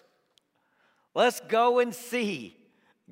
Let's 1.14 1.40
go 1.40 1.78
and 1.78 1.94
see. 1.94 2.56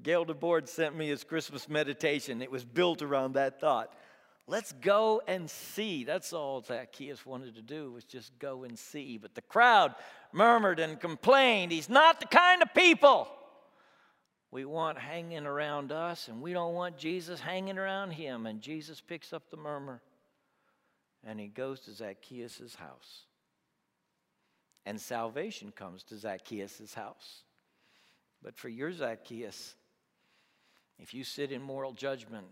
Gail 0.02 0.26
DeBoard 0.26 0.68
sent 0.68 0.96
me 0.96 1.08
his 1.08 1.24
Christmas 1.24 1.68
meditation. 1.68 2.42
It 2.42 2.50
was 2.50 2.64
built 2.64 3.02
around 3.02 3.34
that 3.34 3.60
thought. 3.60 3.92
Let's 4.48 4.72
go 4.72 5.20
and 5.28 5.48
see. 5.48 6.04
That's 6.04 6.32
all 6.32 6.62
Zacchaeus 6.62 7.26
wanted 7.26 7.54
to 7.56 7.62
do 7.62 7.92
was 7.92 8.04
just 8.04 8.36
go 8.38 8.64
and 8.64 8.78
see. 8.78 9.18
But 9.18 9.34
the 9.34 9.42
crowd 9.42 9.94
murmured 10.32 10.80
and 10.80 10.98
complained. 10.98 11.70
He's 11.70 11.90
not 11.90 12.18
the 12.18 12.26
kind 12.26 12.62
of 12.62 12.72
people 12.74 13.28
we 14.50 14.64
want 14.64 14.98
hanging 14.98 15.44
around 15.44 15.92
us, 15.92 16.28
and 16.28 16.40
we 16.40 16.54
don't 16.54 16.72
want 16.72 16.96
Jesus 16.96 17.38
hanging 17.40 17.78
around 17.78 18.12
him. 18.12 18.46
And 18.46 18.62
Jesus 18.62 19.00
picks 19.00 19.32
up 19.32 19.50
the 19.50 19.58
murmur 19.58 20.00
and 21.26 21.38
he 21.38 21.48
goes 21.48 21.80
to 21.80 21.92
Zacchaeus' 21.92 22.74
house. 22.74 23.24
And 24.86 25.00
salvation 25.00 25.72
comes 25.72 26.02
to 26.04 26.16
Zacchaeus' 26.16 26.94
house. 26.94 27.42
But 28.42 28.56
for 28.56 28.68
your 28.68 28.92
Zacchaeus, 28.92 29.74
if 30.98 31.12
you 31.12 31.24
sit 31.24 31.52
in 31.52 31.60
moral 31.60 31.92
judgment 31.92 32.46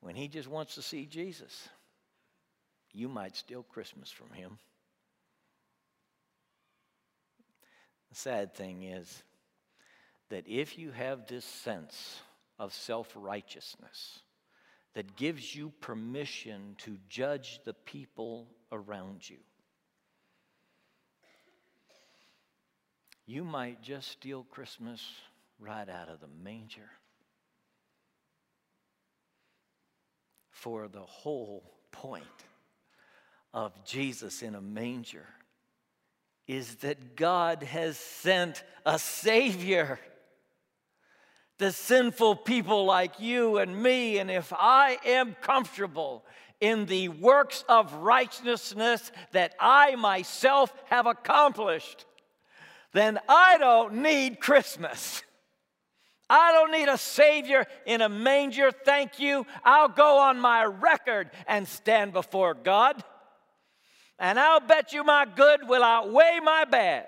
when 0.00 0.14
he 0.14 0.28
just 0.28 0.48
wants 0.48 0.74
to 0.76 0.82
see 0.82 1.06
Jesus, 1.06 1.68
you 2.92 3.08
might 3.08 3.36
steal 3.36 3.62
Christmas 3.62 4.10
from 4.10 4.30
him. 4.30 4.58
The 8.10 8.16
sad 8.16 8.54
thing 8.54 8.82
is, 8.82 9.22
that 10.30 10.44
if 10.46 10.78
you 10.78 10.92
have 10.92 11.26
this 11.26 11.44
sense 11.44 12.20
of 12.58 12.72
self 12.72 13.12
righteousness 13.14 14.20
that 14.94 15.16
gives 15.16 15.54
you 15.54 15.72
permission 15.80 16.74
to 16.78 16.98
judge 17.08 17.60
the 17.64 17.74
people 17.74 18.48
around 18.72 19.28
you. 19.28 19.38
You 23.26 23.44
might 23.44 23.80
just 23.82 24.08
steal 24.08 24.42
Christmas 24.42 25.00
right 25.60 25.88
out 25.88 26.08
of 26.08 26.20
the 26.20 26.28
manger. 26.42 26.90
For 30.50 30.88
the 30.88 31.00
whole 31.00 31.62
point 31.92 32.24
of 33.54 33.84
Jesus 33.84 34.42
in 34.42 34.54
a 34.54 34.60
manger 34.60 35.26
is 36.46 36.76
that 36.76 37.14
God 37.14 37.62
has 37.62 37.96
sent 37.96 38.64
a 38.84 38.98
Savior 38.98 40.00
the 41.60 41.70
sinful 41.70 42.36
people 42.36 42.86
like 42.86 43.20
you 43.20 43.58
and 43.58 43.80
me. 43.80 44.18
And 44.18 44.30
if 44.30 44.52
I 44.52 44.98
am 45.04 45.36
comfortable 45.40 46.24
in 46.60 46.86
the 46.86 47.08
works 47.10 47.64
of 47.68 47.92
righteousness 47.94 49.12
that 49.32 49.54
I 49.60 49.94
myself 49.94 50.72
have 50.86 51.06
accomplished, 51.06 52.06
then 52.92 53.20
I 53.28 53.58
don't 53.58 53.96
need 53.96 54.40
Christmas. 54.40 55.22
I 56.28 56.52
don't 56.52 56.72
need 56.72 56.88
a 56.88 56.98
Savior 56.98 57.66
in 57.86 58.00
a 58.00 58.08
manger, 58.08 58.70
thank 58.72 59.18
you. 59.20 59.46
I'll 59.64 59.88
go 59.88 60.18
on 60.18 60.40
my 60.40 60.64
record 60.64 61.30
and 61.46 61.68
stand 61.68 62.12
before 62.12 62.54
God. 62.54 63.02
And 64.18 64.38
I'll 64.38 64.60
bet 64.60 64.92
you 64.92 65.04
my 65.04 65.26
good 65.26 65.68
will 65.68 65.82
outweigh 65.82 66.40
my 66.42 66.64
bad 66.64 67.06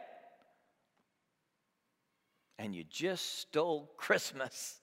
and 2.62 2.76
you 2.76 2.85
just 2.88 3.40
stole 3.40 3.90
Christmas 3.97 4.81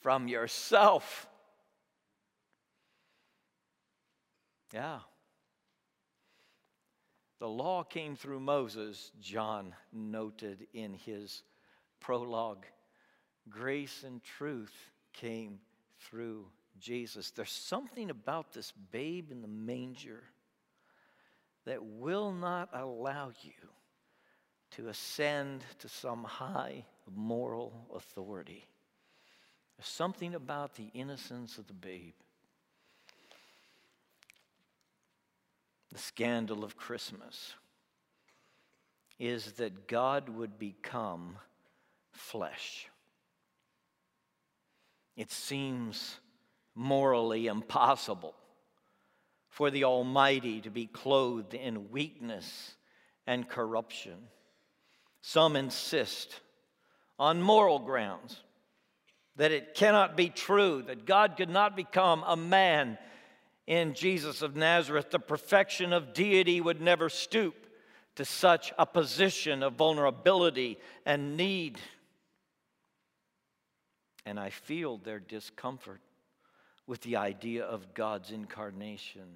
from 0.00 0.26
yourself. 0.26 1.28
Yeah. 4.74 4.98
The 7.38 7.48
law 7.48 7.84
came 7.84 8.16
through 8.16 8.40
Moses, 8.40 9.12
John 9.20 9.76
noted 9.92 10.66
in 10.74 10.92
his 10.92 11.44
prologue. 12.00 12.66
Grace 13.48 14.02
and 14.04 14.20
truth 14.24 14.74
came 15.12 15.60
through 16.00 16.46
Jesus. 16.80 17.30
There's 17.30 17.52
something 17.52 18.10
about 18.10 18.52
this 18.52 18.72
babe 18.90 19.30
in 19.30 19.40
the 19.40 19.46
manger 19.46 20.24
that 21.64 21.84
will 21.84 22.32
not 22.32 22.70
allow 22.72 23.30
you 23.42 23.52
to 24.72 24.88
ascend 24.88 25.64
to 25.78 25.88
some 25.88 26.24
high 26.24 26.84
moral 27.14 27.86
authority. 27.94 28.66
There's 29.76 29.88
something 29.88 30.34
about 30.34 30.74
the 30.74 30.90
innocence 30.94 31.58
of 31.58 31.66
the 31.66 31.72
babe. 31.72 32.14
The 35.92 35.98
scandal 35.98 36.64
of 36.64 36.76
Christmas 36.76 37.54
is 39.18 39.52
that 39.52 39.88
God 39.88 40.28
would 40.28 40.58
become 40.58 41.36
flesh. 42.12 42.88
It 45.16 45.32
seems 45.32 46.18
morally 46.74 47.46
impossible 47.46 48.34
for 49.48 49.70
the 49.70 49.84
Almighty 49.84 50.60
to 50.60 50.70
be 50.70 50.86
clothed 50.86 51.54
in 51.54 51.90
weakness 51.90 52.76
and 53.26 53.48
corruption. 53.48 54.14
Some 55.20 55.56
insist 55.56 56.40
on 57.18 57.42
moral 57.42 57.78
grounds 57.80 58.40
that 59.36 59.52
it 59.52 59.74
cannot 59.74 60.16
be 60.16 60.28
true, 60.28 60.82
that 60.82 61.06
God 61.06 61.36
could 61.36 61.48
not 61.48 61.76
become 61.76 62.24
a 62.26 62.36
man 62.36 62.98
in 63.66 63.94
Jesus 63.94 64.42
of 64.42 64.56
Nazareth. 64.56 65.10
The 65.10 65.20
perfection 65.20 65.92
of 65.92 66.12
deity 66.12 66.60
would 66.60 66.80
never 66.80 67.08
stoop 67.08 67.54
to 68.16 68.24
such 68.24 68.72
a 68.78 68.84
position 68.84 69.62
of 69.62 69.74
vulnerability 69.74 70.76
and 71.06 71.36
need. 71.36 71.78
And 74.26 74.40
I 74.40 74.50
feel 74.50 74.98
their 74.98 75.20
discomfort 75.20 76.00
with 76.86 77.00
the 77.02 77.16
idea 77.16 77.64
of 77.64 77.94
God's 77.94 78.32
incarnation 78.32 79.28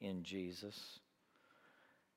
in 0.00 0.24
Jesus. 0.24 0.98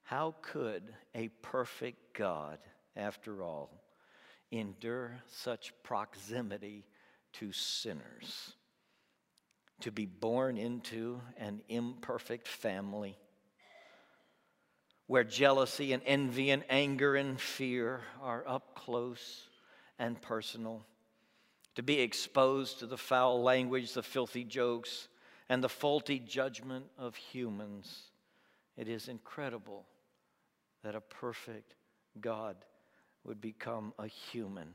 How 0.03 0.33
could 0.41 0.81
a 1.13 1.27
perfect 1.41 2.17
God? 2.17 2.57
After 2.97 3.43
all, 3.43 3.69
endure 4.51 5.19
such 5.27 5.73
proximity 5.83 6.85
to 7.33 7.51
sinners, 7.51 8.53
to 9.81 9.91
be 9.91 10.05
born 10.05 10.57
into 10.57 11.21
an 11.37 11.61
imperfect 11.69 12.47
family 12.47 13.17
where 15.07 15.23
jealousy 15.23 15.93
and 15.93 16.03
envy 16.05 16.49
and 16.51 16.63
anger 16.69 17.15
and 17.15 17.39
fear 17.39 18.01
are 18.21 18.43
up 18.45 18.75
close 18.75 19.49
and 19.97 20.21
personal, 20.21 20.85
to 21.75 21.81
be 21.81 22.01
exposed 22.01 22.79
to 22.79 22.85
the 22.85 22.97
foul 22.97 23.41
language, 23.41 23.93
the 23.93 24.03
filthy 24.03 24.43
jokes, 24.43 25.07
and 25.47 25.63
the 25.63 25.69
faulty 25.69 26.19
judgment 26.19 26.85
of 26.97 27.15
humans. 27.15 28.11
It 28.75 28.89
is 28.89 29.07
incredible 29.07 29.85
that 30.83 30.93
a 30.93 31.01
perfect 31.01 31.75
God 32.19 32.57
would 33.27 33.41
become 33.41 33.93
a 33.99 34.07
human. 34.07 34.73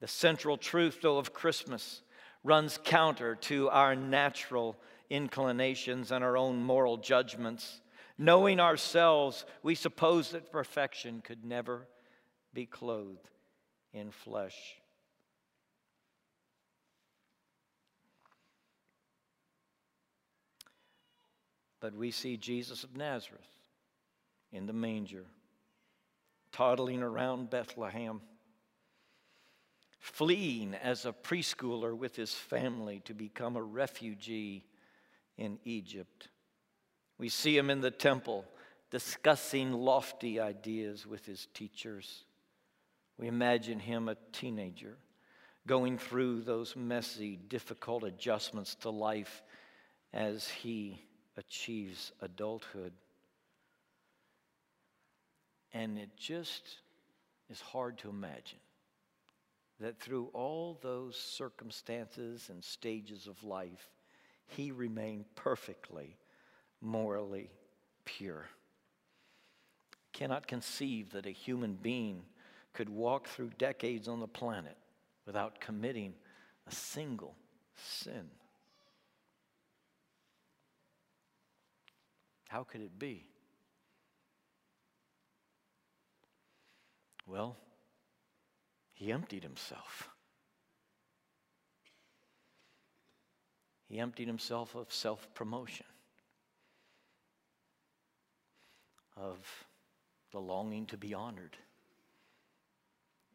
The 0.00 0.08
central 0.08 0.56
truth, 0.56 1.00
though, 1.02 1.18
of 1.18 1.32
Christmas 1.32 2.02
runs 2.44 2.78
counter 2.82 3.34
to 3.36 3.68
our 3.68 3.94
natural 3.94 4.76
inclinations 5.10 6.10
and 6.10 6.24
our 6.24 6.36
own 6.36 6.62
moral 6.62 6.96
judgments. 6.96 7.80
Knowing 8.18 8.60
ourselves, 8.60 9.44
we 9.62 9.74
suppose 9.74 10.30
that 10.30 10.50
perfection 10.50 11.20
could 11.22 11.44
never 11.44 11.86
be 12.54 12.66
clothed 12.66 13.30
in 13.92 14.10
flesh. 14.10 14.76
But 21.80 21.94
we 21.94 22.12
see 22.12 22.36
Jesus 22.36 22.84
of 22.84 22.96
Nazareth 22.96 23.40
in 24.52 24.66
the 24.66 24.72
manger 24.72 25.26
toddling 26.52 27.02
around 27.02 27.50
Bethlehem, 27.50 28.20
fleeing 29.98 30.74
as 30.74 31.04
a 31.04 31.12
preschooler 31.12 31.96
with 31.96 32.16
his 32.16 32.34
family 32.34 33.00
to 33.06 33.14
become 33.14 33.56
a 33.56 33.62
refugee 33.62 34.64
in 35.36 35.58
Egypt. 35.64 36.28
We 37.18 37.28
see 37.28 37.56
him 37.56 37.70
in 37.70 37.80
the 37.80 37.90
temple 37.90 38.44
discussing 38.90 39.72
lofty 39.72 40.38
ideas 40.38 41.06
with 41.06 41.24
his 41.24 41.48
teachers. 41.54 42.24
We 43.18 43.26
imagine 43.26 43.78
him 43.78 44.08
a 44.08 44.16
teenager 44.32 44.96
going 45.66 45.96
through 45.98 46.42
those 46.42 46.74
messy, 46.76 47.36
difficult 47.36 48.04
adjustments 48.04 48.74
to 48.76 48.90
life 48.90 49.42
as 50.12 50.48
he 50.48 51.00
achieves 51.36 52.12
adulthood. 52.20 52.92
And 55.72 55.98
it 55.98 56.10
just 56.16 56.62
is 57.50 57.60
hard 57.60 57.98
to 57.98 58.10
imagine 58.10 58.58
that 59.80 59.98
through 59.98 60.30
all 60.32 60.78
those 60.80 61.16
circumstances 61.16 62.48
and 62.50 62.62
stages 62.62 63.26
of 63.26 63.42
life, 63.42 63.90
he 64.46 64.70
remained 64.70 65.24
perfectly 65.34 66.16
morally 66.80 67.50
pure. 68.04 68.46
Cannot 70.12 70.46
conceive 70.46 71.10
that 71.12 71.26
a 71.26 71.30
human 71.30 71.74
being 71.74 72.22
could 72.74 72.88
walk 72.88 73.28
through 73.28 73.50
decades 73.58 74.08
on 74.08 74.20
the 74.20 74.28
planet 74.28 74.76
without 75.26 75.60
committing 75.60 76.14
a 76.66 76.74
single 76.74 77.34
sin. 77.76 78.28
How 82.48 82.64
could 82.64 82.82
it 82.82 82.98
be? 82.98 83.31
Well, 87.26 87.56
he 88.92 89.12
emptied 89.12 89.42
himself. 89.42 90.08
He 93.88 93.98
emptied 93.98 94.26
himself 94.26 94.74
of 94.74 94.92
self 94.92 95.28
promotion, 95.34 95.86
of 99.16 99.38
the 100.30 100.40
longing 100.40 100.86
to 100.86 100.96
be 100.96 101.12
honored, 101.12 101.56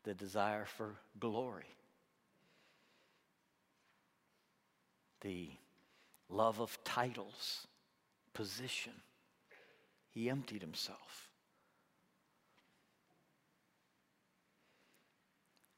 the 0.03 0.13
desire 0.15 0.65
for 0.65 0.95
glory, 1.19 1.75
the 5.21 5.49
love 6.29 6.59
of 6.59 6.77
titles, 6.83 7.67
position. 8.33 8.93
He 10.09 10.29
emptied 10.29 10.61
himself. 10.61 11.26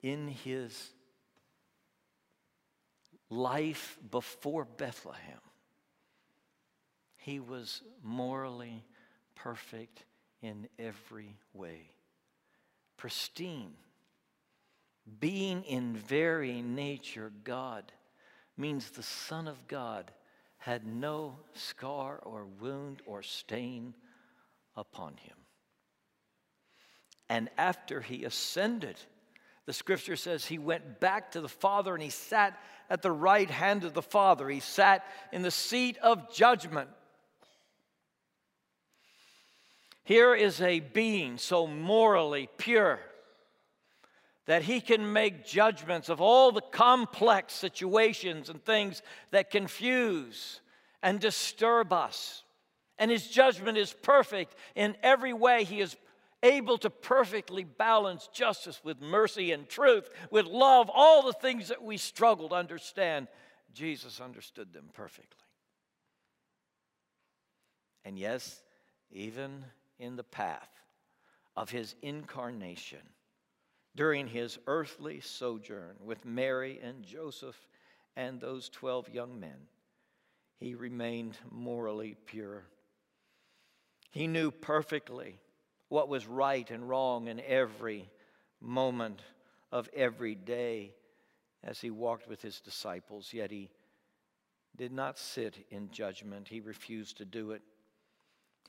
In 0.02 0.28
his 0.28 0.92
life 3.30 3.98
before 4.10 4.66
Bethlehem, 4.66 5.40
he 7.18 7.40
was 7.40 7.82
morally 8.04 8.84
perfect 9.36 10.04
in 10.42 10.68
every 10.78 11.36
way, 11.54 11.92
pristine. 12.98 13.74
Being 15.20 15.64
in 15.64 15.96
very 15.96 16.62
nature 16.62 17.32
God 17.44 17.92
means 18.58 18.90
the 18.90 19.04
Son 19.04 19.48
of 19.48 19.68
God 19.68 20.12
had 20.58 20.86
no 20.86 21.40
scar 21.54 22.20
or 22.24 22.46
wound 22.60 23.02
or 23.06 23.24
stain 23.24 23.94
upon 24.76 25.18
him. 25.18 25.36
And 27.30 27.50
after 27.58 28.02
he 28.02 28.26
ascended, 28.26 28.98
the 29.70 29.74
scripture 29.74 30.16
says 30.16 30.48
he 30.48 30.58
went 30.58 31.00
back 31.00 31.34
to 31.34 31.42
the 31.42 31.48
Father 31.48 31.94
and 31.94 32.02
he 32.02 32.10
sat 32.10 32.60
at 32.90 33.04
the 33.04 33.12
right 33.12 33.52
hand 33.52 33.84
of 33.84 33.94
the 33.94 34.02
Father. 34.02 34.50
He 34.50 34.62
sat 34.62 35.06
in 35.32 35.44
the 35.44 35.52
seat 35.52 35.96
of 36.00 36.34
judgment. 36.34 36.90
Here 40.04 40.34
is 40.34 40.60
a 40.60 40.80
being 40.80 41.38
so 41.38 41.68
morally 41.68 42.50
pure 42.58 43.00
that 44.48 44.64
he 44.64 44.82
can 44.82 45.14
make 45.14 45.46
judgments 45.46 46.10
of 46.10 46.20
all 46.20 46.52
the 46.52 46.62
complex 46.62 47.54
situations 47.54 48.50
and 48.50 48.66
things 48.66 49.04
that 49.30 49.52
confuse 49.52 50.62
and 51.04 51.20
disturb 51.20 51.94
us. 51.94 52.42
And 52.98 53.12
his 53.12 53.28
judgment 53.28 53.78
is 53.78 53.94
perfect 53.94 54.56
in 54.74 54.98
every 55.04 55.32
way. 55.32 55.64
He 55.64 55.80
is 55.80 55.96
able 56.44 56.78
to 56.80 56.90
perfectly 56.90 57.64
balance 57.64 58.30
justice 58.34 58.82
with 58.84 59.02
mercy 59.02 59.52
and 59.52 59.68
truth, 59.68 60.10
with 60.32 60.46
love, 60.46 60.90
all 60.94 61.24
the 61.24 61.34
things 61.34 61.68
that 61.68 61.84
we 61.84 61.98
struggle 61.98 62.50
to 62.50 62.56
understand. 62.56 63.28
Jesus 63.74 64.22
understood 64.22 64.74
them 64.74 64.90
perfectly. 64.94 65.46
And 68.06 68.18
yes, 68.18 68.62
even 69.12 69.66
in 70.00 70.16
the 70.16 70.24
path 70.24 70.70
of 71.56 71.70
his 71.70 71.96
incarnation, 72.02 73.00
during 73.96 74.28
his 74.28 74.58
earthly 74.68 75.20
sojourn 75.20 75.96
with 76.04 76.26
Mary 76.26 76.80
and 76.82 77.04
Joseph 77.04 77.68
and 78.16 78.40
those 78.40 78.70
12 78.70 79.10
young 79.10 79.40
men, 79.40 79.68
he 80.58 80.76
remained 80.76 81.38
morally 81.52 82.16
pure. 82.26 82.64
He 84.12 84.28
knew 84.28 84.52
perfectly 84.52 85.40
what 85.90 86.08
was 86.08 86.28
right 86.28 86.70
and 86.72 86.88
wrong 86.88 87.28
in 87.28 87.42
every 87.42 88.10
moment 88.62 89.22
of 89.72 89.90
every 89.94 90.36
day 90.36 90.94
as 91.64 91.82
he 91.82 91.90
walked 91.90 92.28
with 92.28 92.42
his 92.42 92.62
disciples, 92.62 93.34
yet 93.34 93.52
he 93.52 93.70
did 94.78 94.92
not 94.92 95.18
sit 95.18 95.66
in 95.70 95.90
judgment. 95.92 96.48
He 96.48 96.62
refused 96.62 97.18
to 97.18 97.26
do 97.26 97.52
it. 97.52 97.62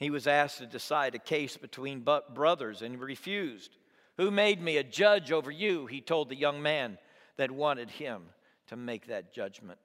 He 0.01 0.11
was 0.11 0.27
asked 0.27 0.59
to 0.59 0.67
decide 0.67 1.15
a 1.15 1.21
case 1.21 1.57
between 1.57 2.05
brothers 2.35 2.83
and 2.83 2.99
refused. 2.99 3.77
Who 4.17 4.31
made 4.31 4.61
me 4.61 4.79
a 4.79 4.83
judge 4.83 5.31
over 5.31 5.51
you? 5.51 5.87
He 5.87 6.01
told 6.01 6.29
the 6.29 6.37
young 6.37 6.63
man 6.63 6.99
that 7.37 7.51
wanted 7.51 7.91
him 7.91 8.23
to 8.69 8.77
make 8.77 9.07
that 9.07 9.33
judgment. 9.33 9.79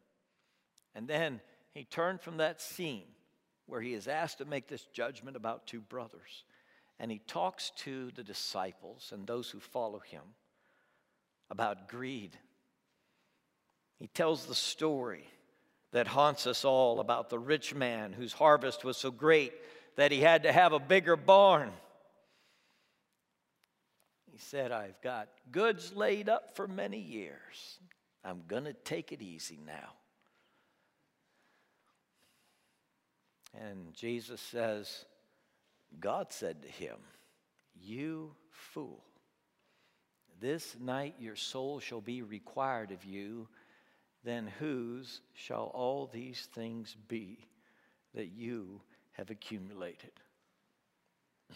And 0.96 1.08
then 1.08 1.42
he 1.74 1.84
turned 1.84 2.22
from 2.22 2.38
that 2.38 2.62
scene 2.62 3.06
where 3.66 3.82
he 3.82 3.94
is 3.94 4.08
asked 4.08 4.38
to 4.38 4.46
make 4.46 4.68
this 4.68 4.86
judgment 4.94 5.36
about 5.36 5.68
two 5.68 5.82
brothers. 5.82 6.44
And 7.00 7.12
he 7.12 7.20
talks 7.20 7.72
to 7.78 8.12
the 8.12 8.24
disciples 8.24 9.12
and 9.14 9.28
those 9.28 9.50
who 9.50 9.60
follow 9.60 10.00
him 10.00 10.22
about 11.50 11.88
greed. 11.88 12.38
He 13.98 14.08
tells 14.08 14.46
the 14.46 14.56
story 14.56 15.28
that 15.92 16.08
haunts 16.08 16.48
us 16.48 16.66
all 16.66 17.00
about 17.00 17.30
the 17.30 17.40
rich 17.40 17.74
man 17.74 18.14
whose 18.14 18.34
harvest 18.34 18.84
was 18.84 18.98
so 18.98 19.12
great 19.12 19.54
that 19.96 20.12
he 20.12 20.20
had 20.20 20.44
to 20.44 20.52
have 20.52 20.74
a 20.74 20.80
bigger 20.80 21.16
barn. 21.16 21.72
He 24.32 24.38
said, 24.38 24.72
I've 24.72 25.00
got 25.02 25.30
goods 25.52 25.94
laid 25.96 26.28
up 26.28 26.56
for 26.56 26.68
many 26.68 27.00
years. 27.00 27.80
I'm 28.24 28.44
going 28.48 28.66
to 28.66 28.74
take 28.74 29.12
it 29.14 29.22
easy 29.22 29.60
now. 29.66 29.94
And 33.58 33.94
Jesus 33.94 34.42
says, 34.42 35.06
God 36.00 36.32
said 36.32 36.62
to 36.64 36.68
him, 36.68 36.98
You 37.82 38.32
fool, 38.50 39.04
this 40.40 40.76
night 40.80 41.16
your 41.20 41.36
soul 41.36 41.80
shall 41.80 42.02
be 42.02 42.22
required 42.22 42.92
of 42.92 43.04
you. 43.06 43.48
Then 44.24 44.52
whose 44.60 45.22
shall 45.34 45.72
all 45.74 46.08
these 46.08 46.50
things 46.54 46.96
be 47.08 47.38
that 48.14 48.32
you 48.32 48.82
have 49.14 49.30
accumulated? 49.30 50.12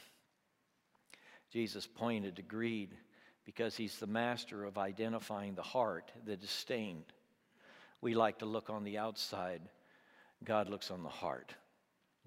Jesus 1.51 1.87
pointed 1.87 2.35
to 2.35 2.41
greed 2.43 2.95
because 3.43 3.75
he's 3.75 3.97
the 3.97 4.07
master 4.07 4.63
of 4.65 4.77
identifying 4.77 5.55
the 5.55 5.63
heart 5.63 6.11
that 6.25 6.43
is 6.43 6.49
stained. 6.51 7.05
We 8.01 8.13
like 8.13 8.39
to 8.39 8.45
look 8.45 8.69
on 8.69 8.83
the 8.83 8.99
outside, 8.99 9.61
God 10.43 10.69
looks 10.69 10.91
on 10.91 11.01
the 11.03 11.09
heart. 11.09 11.55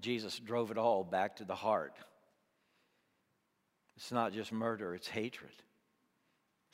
Jesus 0.03 0.39
drove 0.39 0.71
it 0.71 0.79
all 0.79 1.05
back 1.05 1.37
to 1.37 1.45
the 1.45 1.55
heart. 1.55 1.95
It's 3.97 4.13
not 4.13 4.33
just 4.33 4.53
murder, 4.53 4.95
it's 4.95 5.09
hatred. 5.09 5.53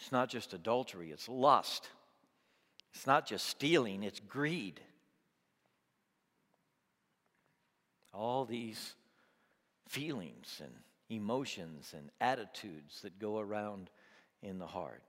It's 0.01 0.11
not 0.11 0.31
just 0.31 0.55
adultery, 0.55 1.11
it's 1.11 1.29
lust. 1.29 1.89
It's 2.95 3.07
not 3.07 3.27
just 3.27 3.47
stealing, 3.47 4.03
it's 4.03 4.21
greed. 4.21 4.81
All 8.15 8.45
these 8.45 8.95
feelings 9.87 10.61
and 10.65 10.73
emotions 11.11 11.95
and 11.97 12.11
attitudes 12.21 13.03
that 13.03 13.19
go 13.19 13.39
around 13.39 13.91
in 14.43 14.59
the 14.59 14.67
heart. 14.67 15.03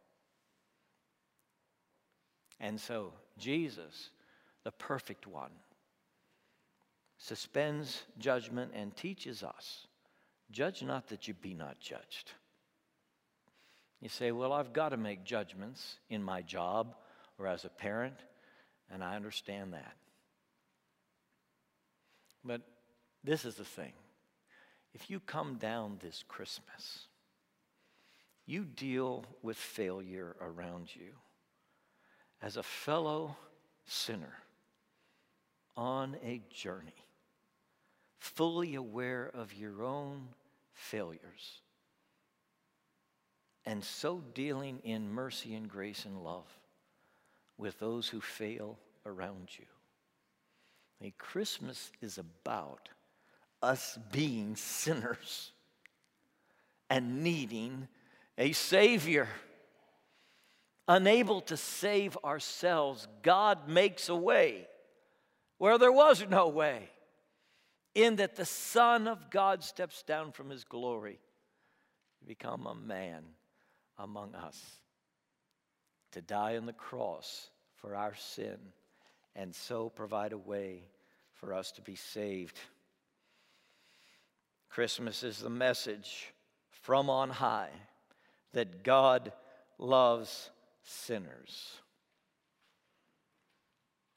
And 2.60 2.79
so, 2.79 3.13
Jesus, 3.38 4.10
the 4.63 4.71
perfect 4.71 5.25
one, 5.25 5.51
suspends 7.19 8.01
judgment 8.17 8.71
and 8.73 8.95
teaches 8.95 9.43
us 9.43 9.86
judge 10.49 10.82
not 10.82 11.08
that 11.10 11.27
you 11.27 11.36
be 11.36 11.53
not 11.53 11.79
judged. 11.79 12.32
You 14.01 14.10
say, 14.10 14.32
Well, 14.32 14.53
I've 14.53 14.73
got 14.73 14.89
to 14.89 14.97
make 14.97 15.23
judgments 15.23 15.99
in 16.10 16.23
my 16.23 16.41
job 16.41 16.95
or 17.38 17.47
as 17.47 17.65
a 17.65 17.69
parent, 17.69 18.15
and 18.89 19.03
I 19.03 19.15
understand 19.15 19.73
that. 19.73 19.95
But 22.43 22.62
this 23.23 23.45
is 23.45 23.55
the 23.55 23.65
thing 23.65 23.93
if 24.93 25.10
you 25.10 25.19
come 25.19 25.55
down 25.55 25.97
this 26.01 26.23
Christmas, 26.27 27.08
you 28.45 28.63
deal 28.63 29.25
with 29.43 29.58
failure 29.58 30.36
around 30.41 30.95
you 30.95 31.12
as 32.41 32.58
a 32.58 32.63
fellow 32.63 33.36
sinner 33.86 34.34
on 35.77 36.17
a 36.23 36.41
journey, 36.49 37.05
fully 38.19 38.75
aware 38.75 39.32
of 39.34 39.53
your 39.53 39.84
own 39.84 40.29
failures, 40.73 41.62
and 43.65 43.84
so 43.84 44.21
dealing 44.34 44.79
in 44.84 45.12
mercy 45.12 45.55
and 45.55 45.69
grace 45.69 46.05
and 46.05 46.23
love 46.23 46.47
with 47.58 47.79
those 47.79 48.08
who 48.08 48.21
fail 48.21 48.77
around 49.05 49.49
you. 49.58 49.65
A 51.01 51.12
Christmas 51.17 51.91
is 52.01 52.17
about 52.17 52.89
us 53.62 53.97
being 54.12 54.55
sinners 54.55 55.51
and 56.89 57.23
needing 57.23 57.88
a 58.38 58.51
Savior. 58.53 59.27
Unable 60.88 61.41
to 61.41 61.55
save 61.55 62.17
ourselves, 62.23 63.08
God 63.21 63.67
makes 63.67 64.10
a 64.10 64.15
way 64.15 64.67
where 65.58 65.77
there 65.77 65.91
was 65.91 66.25
no 66.29 66.47
way, 66.47 66.89
in 67.95 68.17
that 68.17 68.36
the 68.36 68.45
Son 68.45 69.08
of 69.08 69.30
God 69.30 69.63
steps 69.63 70.04
down 70.04 70.32
from 70.32 70.49
his 70.49 70.63
glory 70.63 71.19
to 72.19 72.25
become 72.25 72.67
a 72.67 72.75
man 72.75 73.23
among 73.97 74.36
us, 74.36 74.62
to 76.12 76.21
die 76.21 76.58
on 76.58 76.65
the 76.65 76.73
cross 76.73 77.49
for 77.75 77.95
our 77.95 78.15
sin, 78.15 78.58
and 79.36 79.54
so 79.54 79.89
provide 79.89 80.34
a 80.34 80.38
way 80.38 80.84
for 81.34 81.54
us 81.54 81.71
to 81.71 81.82
be 81.82 81.95
saved. 81.95 82.60
Christmas 84.69 85.23
is 85.23 85.39
the 85.39 85.49
message 85.49 86.34
from 86.69 87.10
on 87.10 87.30
high 87.30 87.71
that 88.54 88.84
God 88.84 89.32
loves 89.78 90.49
sinners. 90.84 91.73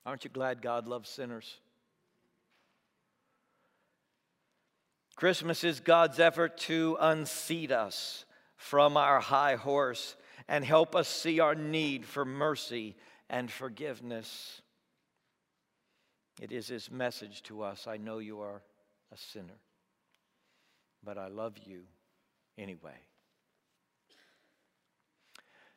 Aren't 0.04 0.24
you 0.24 0.30
glad 0.30 0.62
God 0.62 0.88
loves 0.88 1.08
sinners? 1.08 1.58
Christmas 5.22 5.62
is 5.62 5.78
God's 5.78 6.18
effort 6.18 6.58
to 6.62 6.96
unseat 6.98 7.70
us 7.70 8.24
from 8.56 8.96
our 8.96 9.20
high 9.20 9.54
horse 9.54 10.16
and 10.48 10.64
help 10.64 10.96
us 10.96 11.06
see 11.06 11.38
our 11.38 11.54
need 11.54 12.04
for 12.04 12.24
mercy 12.24 12.96
and 13.30 13.48
forgiveness. 13.48 14.62
It 16.40 16.50
is 16.50 16.66
his 16.66 16.90
message 16.90 17.44
to 17.44 17.62
us 17.62 17.86
I 17.86 17.98
know 17.98 18.18
you 18.18 18.40
are 18.40 18.62
a 19.12 19.16
sinner, 19.16 19.60
but 21.04 21.16
I 21.18 21.28
love 21.28 21.54
you 21.64 21.82
anyway. 22.58 22.98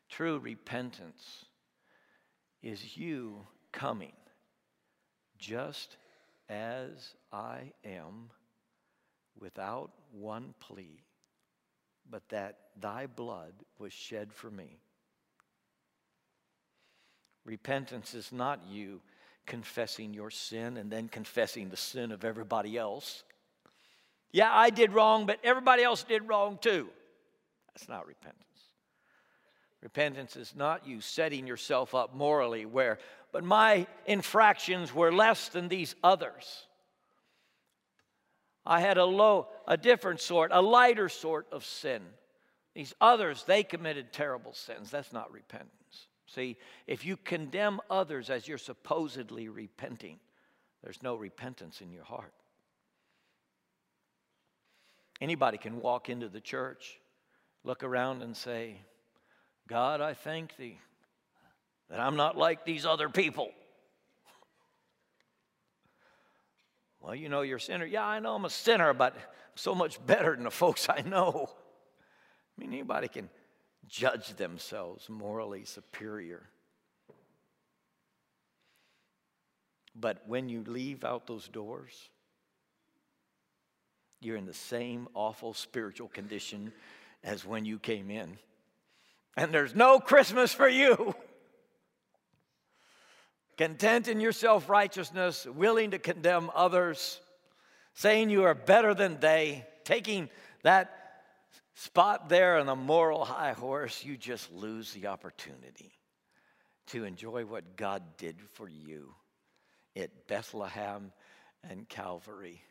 True 0.10 0.40
repentance 0.40 1.46
is 2.64 2.98
you 2.98 3.46
coming 3.72 4.14
just 5.38 5.98
as 6.50 7.14
I 7.32 7.74
am 7.84 8.32
without 9.40 9.92
one 10.12 10.54
plea, 10.60 11.04
but 12.10 12.28
that 12.30 12.58
thy 12.80 13.08
blood 13.08 13.54
was 13.78 13.94
shed 13.94 14.34
for 14.34 14.50
me. 14.50 14.80
Repentance 17.46 18.14
is 18.14 18.32
not 18.32 18.62
you 18.70 19.02
confessing 19.46 20.14
your 20.14 20.32
sin 20.32 20.78
and 20.78 20.92
then 20.92 21.08
confessing 21.08 21.70
the 21.70 21.78
sin 21.78 22.12
of 22.12 22.26
everybody 22.26 22.78
else. 22.78 23.24
Yeah, 24.32 24.52
I 24.52 24.70
did 24.70 24.92
wrong, 24.92 25.26
but 25.26 25.40
everybody 25.44 25.84
else 25.84 26.04
did 26.04 26.28
wrong 26.28 26.58
too. 26.60 26.90
That's 27.68 27.88
not 27.88 28.08
repentance. 28.08 28.42
Repentance 29.82 30.36
is 30.36 30.56
not 30.56 30.88
you 30.88 31.00
setting 31.00 31.46
yourself 31.46 31.94
up 31.94 32.16
morally 32.16 32.66
where, 32.66 32.98
but 33.32 33.44
my 33.44 33.86
infractions 34.08 34.94
were 34.94 35.12
less 35.12 35.50
than 35.50 35.68
these 35.68 35.94
others. 36.04 36.66
I 38.66 38.82
had 38.82 38.98
a 38.98 39.06
low, 39.06 39.48
a 39.68 39.78
different 39.78 40.22
sort, 40.22 40.52
a 40.54 40.62
lighter 40.62 41.10
sort 41.10 41.48
of 41.52 41.64
sin. 41.64 42.02
These 42.74 42.94
others, 43.00 43.44
they 43.46 43.64
committed 43.64 44.12
terrible 44.12 44.54
sins. 44.54 44.92
That's 44.92 45.14
not 45.14 45.32
repentance. 45.32 45.72
See, 46.28 46.58
if 46.88 47.06
you 47.06 47.18
condemn 47.18 47.80
others 47.90 48.30
as 48.30 48.48
you're 48.48 48.58
supposedly 48.58 49.48
repenting, 49.48 50.20
there's 50.84 51.02
no 51.02 51.16
repentance 51.16 51.82
in 51.82 51.92
your 51.92 52.04
heart. 52.04 52.34
Anybody 55.22 55.58
can 55.58 55.80
walk 55.80 56.10
into 56.10 56.28
the 56.28 56.42
church, 56.42 57.00
look 57.64 57.84
around, 57.84 58.22
and 58.22 58.36
say, 58.36 58.82
God, 59.68 60.02
I 60.02 60.14
thank 60.14 60.58
thee 60.58 60.80
that 61.90 62.00
I'm 62.00 62.16
not 62.16 62.38
like 62.38 62.66
these 62.66 62.86
other 62.86 63.10
people. 63.10 63.52
Well, 67.06 67.14
you 67.14 67.30
know 67.30 67.44
you're 67.44 67.58
a 67.58 67.62
sinner. 67.62 67.86
Yeah, 67.86 68.04
I 68.04 68.20
know 68.20 68.34
I'm 68.34 68.46
a 68.46 68.50
sinner, 68.50 68.92
but 68.92 69.14
I'm 69.14 69.22
so 69.54 69.76
much 69.76 70.04
better 70.04 70.34
than 70.34 70.46
the 70.46 70.50
folks 70.52 70.90
I 70.90 71.02
know. 71.02 71.50
I 71.52 72.62
mean, 72.62 72.74
anybody 72.74 73.08
can 73.08 73.30
judge 73.88 74.34
themselves 74.34 75.08
morally 75.08 75.66
superior. 75.66 76.50
But 79.96 80.24
when 80.26 80.50
you 80.50 80.64
leave 80.66 81.04
out 81.04 81.28
those 81.28 81.48
doors, 81.48 81.94
you're 84.20 84.38
in 84.38 84.48
the 84.48 84.54
same 84.54 85.08
awful 85.14 85.54
spiritual 85.54 86.08
condition 86.08 86.74
as 87.24 87.46
when 87.46 87.66
you 87.66 87.78
came 87.78 88.10
in 88.10 88.40
and 89.38 89.54
there's 89.54 89.76
no 89.76 90.00
Christmas 90.00 90.54
for 90.54 90.68
you. 90.68 91.14
Content 93.58 94.08
in 94.10 94.20
your 94.20 94.34
self 94.34 94.70
righteousness, 94.70 95.46
willing 95.46 95.92
to 95.92 96.00
condemn 96.00 96.52
others, 96.54 97.20
saying 97.94 98.30
you 98.30 98.44
are 98.44 98.56
better 98.56 98.94
than 98.94 99.20
they, 99.20 99.66
taking 99.86 100.30
that 100.64 101.06
spot 101.76 102.28
there 102.28 102.58
on 102.58 102.66
the 102.66 102.76
moral 102.76 103.24
high 103.24 103.54
horse, 103.54 104.04
you 104.04 104.18
just 104.18 104.52
lose 104.52 104.92
the 104.94 105.08
opportunity 105.08 105.94
to 106.88 107.06
enjoy 107.06 107.46
what 107.46 107.78
God 107.78 108.04
did 108.18 108.42
for 108.54 108.68
you 108.68 109.14
at 109.96 110.28
Bethlehem 110.28 111.14
and 111.70 111.88
Calvary. 111.88 112.62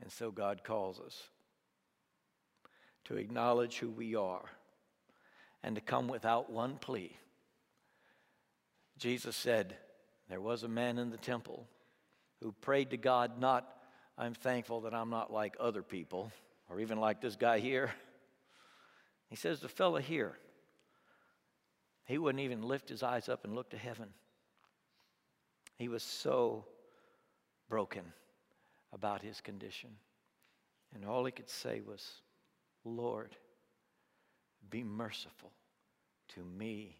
And 0.00 0.10
so 0.10 0.30
God 0.30 0.62
calls 0.64 1.00
us 1.00 1.28
to 3.06 3.16
acknowledge 3.16 3.78
who 3.78 3.90
we 3.90 4.14
are 4.14 4.48
and 5.62 5.74
to 5.74 5.80
come 5.80 6.08
without 6.08 6.50
one 6.50 6.76
plea. 6.76 7.16
Jesus 8.98 9.36
said, 9.36 9.76
There 10.28 10.40
was 10.40 10.62
a 10.62 10.68
man 10.68 10.98
in 10.98 11.10
the 11.10 11.16
temple 11.16 11.66
who 12.42 12.52
prayed 12.52 12.90
to 12.90 12.96
God, 12.96 13.38
not, 13.38 13.66
I'm 14.16 14.34
thankful 14.34 14.82
that 14.82 14.94
I'm 14.94 15.10
not 15.10 15.32
like 15.32 15.56
other 15.60 15.82
people, 15.82 16.32
or 16.68 16.80
even 16.80 16.98
like 16.98 17.20
this 17.20 17.36
guy 17.36 17.58
here. 17.58 17.92
He 19.28 19.36
says, 19.36 19.60
The 19.60 19.68
fellow 19.68 19.98
here, 19.98 20.36
he 22.04 22.18
wouldn't 22.18 22.42
even 22.42 22.62
lift 22.62 22.88
his 22.88 23.02
eyes 23.02 23.28
up 23.28 23.44
and 23.44 23.54
look 23.54 23.70
to 23.70 23.78
heaven. 23.78 24.08
He 25.78 25.88
was 25.88 26.02
so 26.02 26.64
broken 27.68 28.02
about 28.92 29.22
his 29.22 29.40
condition. 29.40 29.90
And 30.94 31.04
all 31.04 31.24
he 31.24 31.32
could 31.32 31.48
say 31.48 31.80
was, 31.80 32.20
Lord, 32.84 33.36
be 34.68 34.82
merciful 34.82 35.52
to 36.34 36.44
me, 36.44 36.96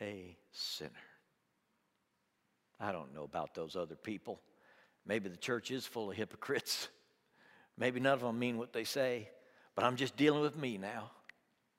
a 0.00 0.36
sinner. 0.52 0.90
I 2.78 2.92
don't 2.92 3.14
know 3.14 3.24
about 3.24 3.54
those 3.54 3.76
other 3.76 3.96
people. 3.96 4.40
Maybe 5.06 5.28
the 5.28 5.36
church 5.36 5.70
is 5.70 5.84
full 5.84 6.10
of 6.10 6.16
hypocrites. 6.16 6.88
Maybe 7.76 8.00
none 8.00 8.14
of 8.14 8.20
them 8.20 8.38
mean 8.38 8.58
what 8.58 8.72
they 8.72 8.84
say, 8.84 9.28
but 9.74 9.84
I'm 9.84 9.96
just 9.96 10.16
dealing 10.16 10.40
with 10.40 10.56
me 10.56 10.78
now. 10.78 11.10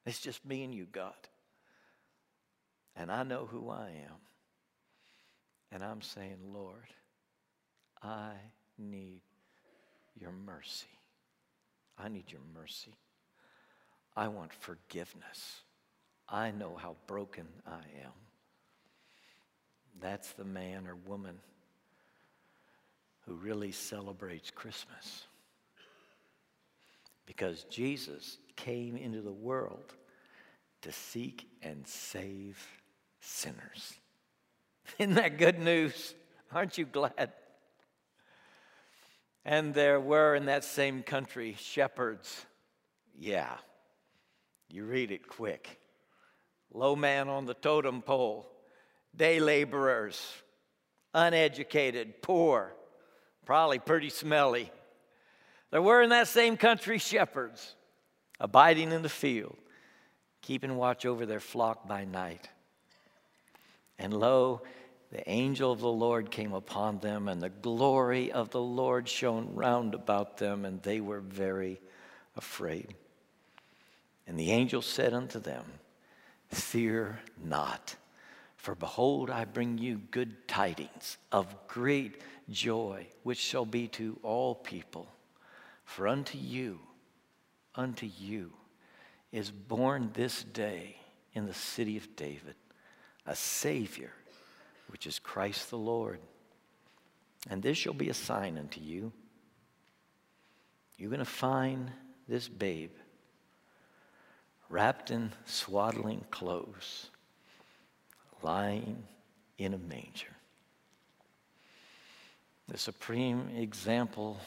It's 0.06 0.20
just 0.20 0.44
me 0.46 0.64
and 0.64 0.74
you, 0.74 0.88
God. 0.92 1.14
And 2.96 3.12
I 3.12 3.24
know 3.24 3.46
who 3.46 3.70
I 3.70 3.90
am. 3.90 4.18
And 5.72 5.84
I'm 5.84 6.02
saying, 6.02 6.38
Lord, 6.52 6.88
I 8.02 8.32
need 8.78 9.22
your 10.20 10.32
mercy. 10.32 10.88
I 11.98 12.10
need 12.10 12.32
your 12.32 12.42
mercy. 12.54 12.96
I 14.16 14.28
want 14.28 14.54
forgiveness. 14.54 15.62
I 16.28 16.52
know 16.52 16.76
how 16.76 16.96
broken 17.08 17.48
I 17.66 17.82
am. 18.04 18.12
That's 20.00 20.32
the 20.34 20.44
man 20.44 20.88
or 20.88 20.96
woman 20.96 21.38
who 23.26 23.36
really 23.36 23.72
celebrates 23.72 24.52
Christmas. 24.52 25.26
Because 27.26 27.64
Jesus 27.66 28.38
came 28.56 28.98
into 28.98 29.22
the 29.22 29.32
world 29.32 29.94
to 30.82 30.92
seek 30.92 31.48
and 31.62 31.88
save 31.88 32.58
sinners. 33.20 33.94
Isn't 35.00 35.16
that 35.16 35.38
good 35.38 35.60
news? 35.60 36.16
Aren't 36.54 36.78
you 36.78 36.86
glad? 36.86 37.32
And 39.46 39.74
there 39.74 40.00
were 40.00 40.36
in 40.36 40.46
that 40.46 40.64
same 40.64 41.04
country 41.04 41.56
shepherds. 41.60 42.46
Yeah, 43.18 43.56
you 44.74 44.86
read 44.86 45.12
it 45.12 45.28
quick. 45.28 45.80
Low 46.74 46.96
man 46.96 47.28
on 47.28 47.46
the 47.46 47.54
totem 47.54 48.02
pole, 48.02 48.50
day 49.16 49.40
laborers, 49.40 50.22
uneducated, 51.14 52.22
poor, 52.22 52.74
probably 53.46 53.80
pretty 53.80 54.10
smelly. 54.10 54.72
There 55.72 55.82
were 55.82 56.02
in 56.02 56.10
that 56.10 56.28
same 56.28 56.58
country 56.58 56.98
shepherds 56.98 57.76
abiding 58.40 58.92
in 58.92 59.02
the 59.02 59.10
field, 59.10 59.58
keeping 60.42 60.76
watch 60.76 61.06
over 61.06 61.26
their 61.26 61.40
flock 61.40 61.88
by 61.88 62.06
night. 62.06 62.50
And 64.00 64.14
lo, 64.14 64.62
the 65.12 65.30
angel 65.30 65.72
of 65.72 65.82
the 65.82 65.92
Lord 65.92 66.32
came 66.32 66.54
upon 66.54 67.00
them, 67.00 67.28
and 67.28 67.42
the 67.42 67.50
glory 67.50 68.32
of 68.32 68.50
the 68.50 68.62
Lord 68.62 69.08
shone 69.08 69.54
round 69.54 69.94
about 69.94 70.38
them, 70.38 70.66
and 70.66 70.82
they 70.82 71.02
were 71.02 71.20
very 71.20 71.82
afraid. 72.36 72.96
And 74.28 74.38
the 74.40 74.52
angel 74.52 74.82
said 74.82 75.14
unto 75.14 75.40
them, 75.40 75.66
Fear 76.50 77.20
not, 77.44 77.96
for 78.56 78.76
behold, 78.76 79.30
I 79.30 79.46
bring 79.46 79.78
you 79.78 80.02
good 80.12 80.48
tidings 80.48 81.18
of 81.32 81.68
great 81.68 82.22
joy, 82.50 83.08
which 83.24 83.40
shall 83.40 83.66
be 83.66 83.88
to 83.90 84.20
all 84.22 84.56
people. 84.56 85.08
For 85.84 86.08
unto 86.08 86.38
you, 86.38 86.80
unto 87.76 88.06
you, 88.06 88.54
is 89.32 89.50
born 89.50 90.12
this 90.14 90.44
day 90.44 90.98
in 91.34 91.48
the 91.48 91.54
city 91.54 91.98
of 91.98 92.16
David 92.16 92.56
a 93.26 93.36
Savior, 93.36 94.12
which 94.88 95.06
is 95.06 95.20
Christ 95.20 95.70
the 95.70 95.78
Lord. 95.78 96.20
And 97.50 97.62
this 97.62 97.78
shall 97.78 97.94
be 97.94 98.10
a 98.10 98.14
sign 98.14 98.58
unto 98.58 98.82
you. 98.82 99.12
You're 100.98 101.10
going 101.10 101.20
to 101.20 101.26
find 101.26 101.92
this 102.28 102.48
babe 102.48 102.92
wrapped 104.72 105.12
in 105.12 105.32
swaddling 105.46 106.24
clothes, 106.32 107.10
lying 108.42 109.04
in 109.58 109.74
a 109.74 109.78
manger. 109.78 110.34
The 112.70 112.78
supreme 112.78 113.50
example 113.56 114.40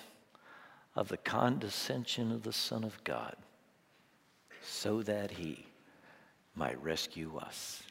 of 0.96 1.08
the 1.08 1.18
condescension 1.18 2.32
of 2.32 2.42
the 2.42 2.54
Son 2.54 2.84
of 2.84 3.04
God, 3.04 3.36
so 4.62 5.02
that 5.02 5.32
he 5.32 5.66
might 6.54 6.82
rescue 6.82 7.36
us. 7.36 7.82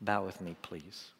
Bow 0.00 0.24
with 0.24 0.40
me, 0.40 0.56
please. 0.60 1.10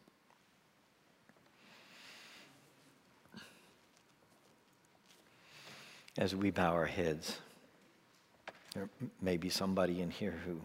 As 6.17 6.35
we 6.35 6.51
bow 6.51 6.73
our 6.73 6.85
heads, 6.85 7.39
there 8.73 8.89
may 9.21 9.37
be 9.37 9.49
somebody 9.49 10.01
in 10.01 10.09
here 10.09 10.35
who, 10.45 10.59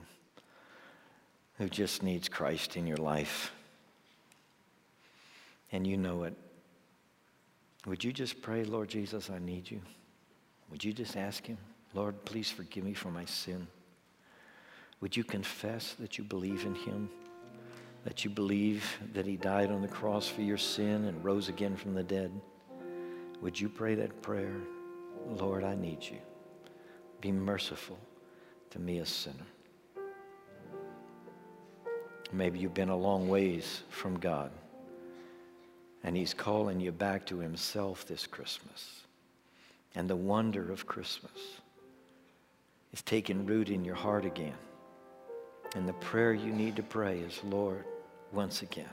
who 1.58 1.68
just 1.68 2.02
needs 2.02 2.28
Christ 2.28 2.76
in 2.76 2.86
your 2.86 2.96
life. 2.96 3.52
And 5.72 5.86
you 5.86 5.96
know 5.96 6.22
it. 6.24 6.34
Would 7.86 8.02
you 8.02 8.12
just 8.12 8.40
pray, 8.40 8.64
Lord 8.64 8.88
Jesus, 8.88 9.30
I 9.30 9.38
need 9.38 9.70
you? 9.70 9.80
Would 10.70 10.84
you 10.84 10.92
just 10.92 11.16
ask 11.16 11.46
Him, 11.46 11.58
Lord, 11.94 12.24
please 12.24 12.50
forgive 12.50 12.84
me 12.84 12.94
for 12.94 13.10
my 13.10 13.24
sin? 13.24 13.66
Would 15.00 15.16
you 15.16 15.24
confess 15.24 15.94
that 15.98 16.18
you 16.18 16.24
believe 16.24 16.64
in 16.64 16.74
Him? 16.74 17.10
That 18.04 18.24
you 18.24 18.30
believe 18.30 18.84
that 19.12 19.26
He 19.26 19.36
died 19.36 19.70
on 19.70 19.82
the 19.82 19.88
cross 19.88 20.28
for 20.28 20.42
your 20.42 20.58
sin 20.58 21.04
and 21.04 21.24
rose 21.24 21.48
again 21.48 21.76
from 21.76 21.94
the 21.94 22.02
dead? 22.02 22.32
Would 23.40 23.60
you 23.60 23.68
pray 23.68 23.94
that 23.96 24.22
prayer? 24.22 24.56
Lord, 25.26 25.62
I 25.62 25.74
need 25.74 26.02
you. 26.02 26.18
Be 27.20 27.32
merciful 27.32 27.98
to 28.70 28.78
me, 28.78 28.98
a 28.98 29.06
sinner. 29.06 29.46
Maybe 32.32 32.58
you've 32.58 32.74
been 32.74 32.90
a 32.90 32.96
long 32.96 33.28
ways 33.28 33.82
from 33.88 34.18
God, 34.18 34.50
and 36.04 36.16
He's 36.16 36.34
calling 36.34 36.78
you 36.80 36.92
back 36.92 37.24
to 37.26 37.38
Himself 37.38 38.06
this 38.06 38.26
Christmas. 38.26 39.02
And 39.94 40.08
the 40.08 40.16
wonder 40.16 40.70
of 40.70 40.86
Christmas 40.86 41.60
is 42.92 43.02
taking 43.02 43.46
root 43.46 43.70
in 43.70 43.84
your 43.84 43.94
heart 43.94 44.24
again. 44.24 44.54
And 45.74 45.88
the 45.88 45.94
prayer 45.94 46.34
you 46.34 46.52
need 46.52 46.76
to 46.76 46.82
pray 46.82 47.18
is, 47.18 47.40
Lord, 47.44 47.84
once 48.32 48.62
again, 48.62 48.86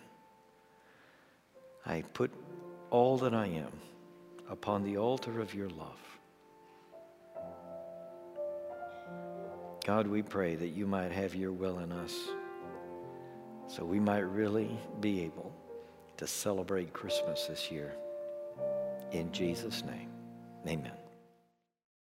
I 1.85 2.03
put 2.13 2.31
all 2.89 3.17
that 3.19 3.33
I 3.33 3.47
am 3.47 3.71
upon 4.49 4.83
the 4.83 4.97
altar 4.97 5.39
of 5.41 5.53
your 5.53 5.69
love. 5.69 6.14
God, 9.85 10.07
we 10.07 10.23
pray 10.23 10.55
that 10.55 10.69
you 10.69 10.87
might 10.87 11.11
have 11.11 11.35
your 11.35 11.51
will 11.51 11.77
in 11.77 11.91
us 11.91 12.15
so 13.67 13.85
we 13.85 13.99
might 13.99 14.19
really 14.19 14.79
be 14.99 15.21
able 15.21 15.53
to 16.17 16.25
celebrate 16.25 16.91
Christmas 16.91 17.45
this 17.45 17.69
year. 17.69 17.93
In 19.11 19.31
Jesus' 19.31 19.83
name, 19.83 20.09
amen. 20.67 21.04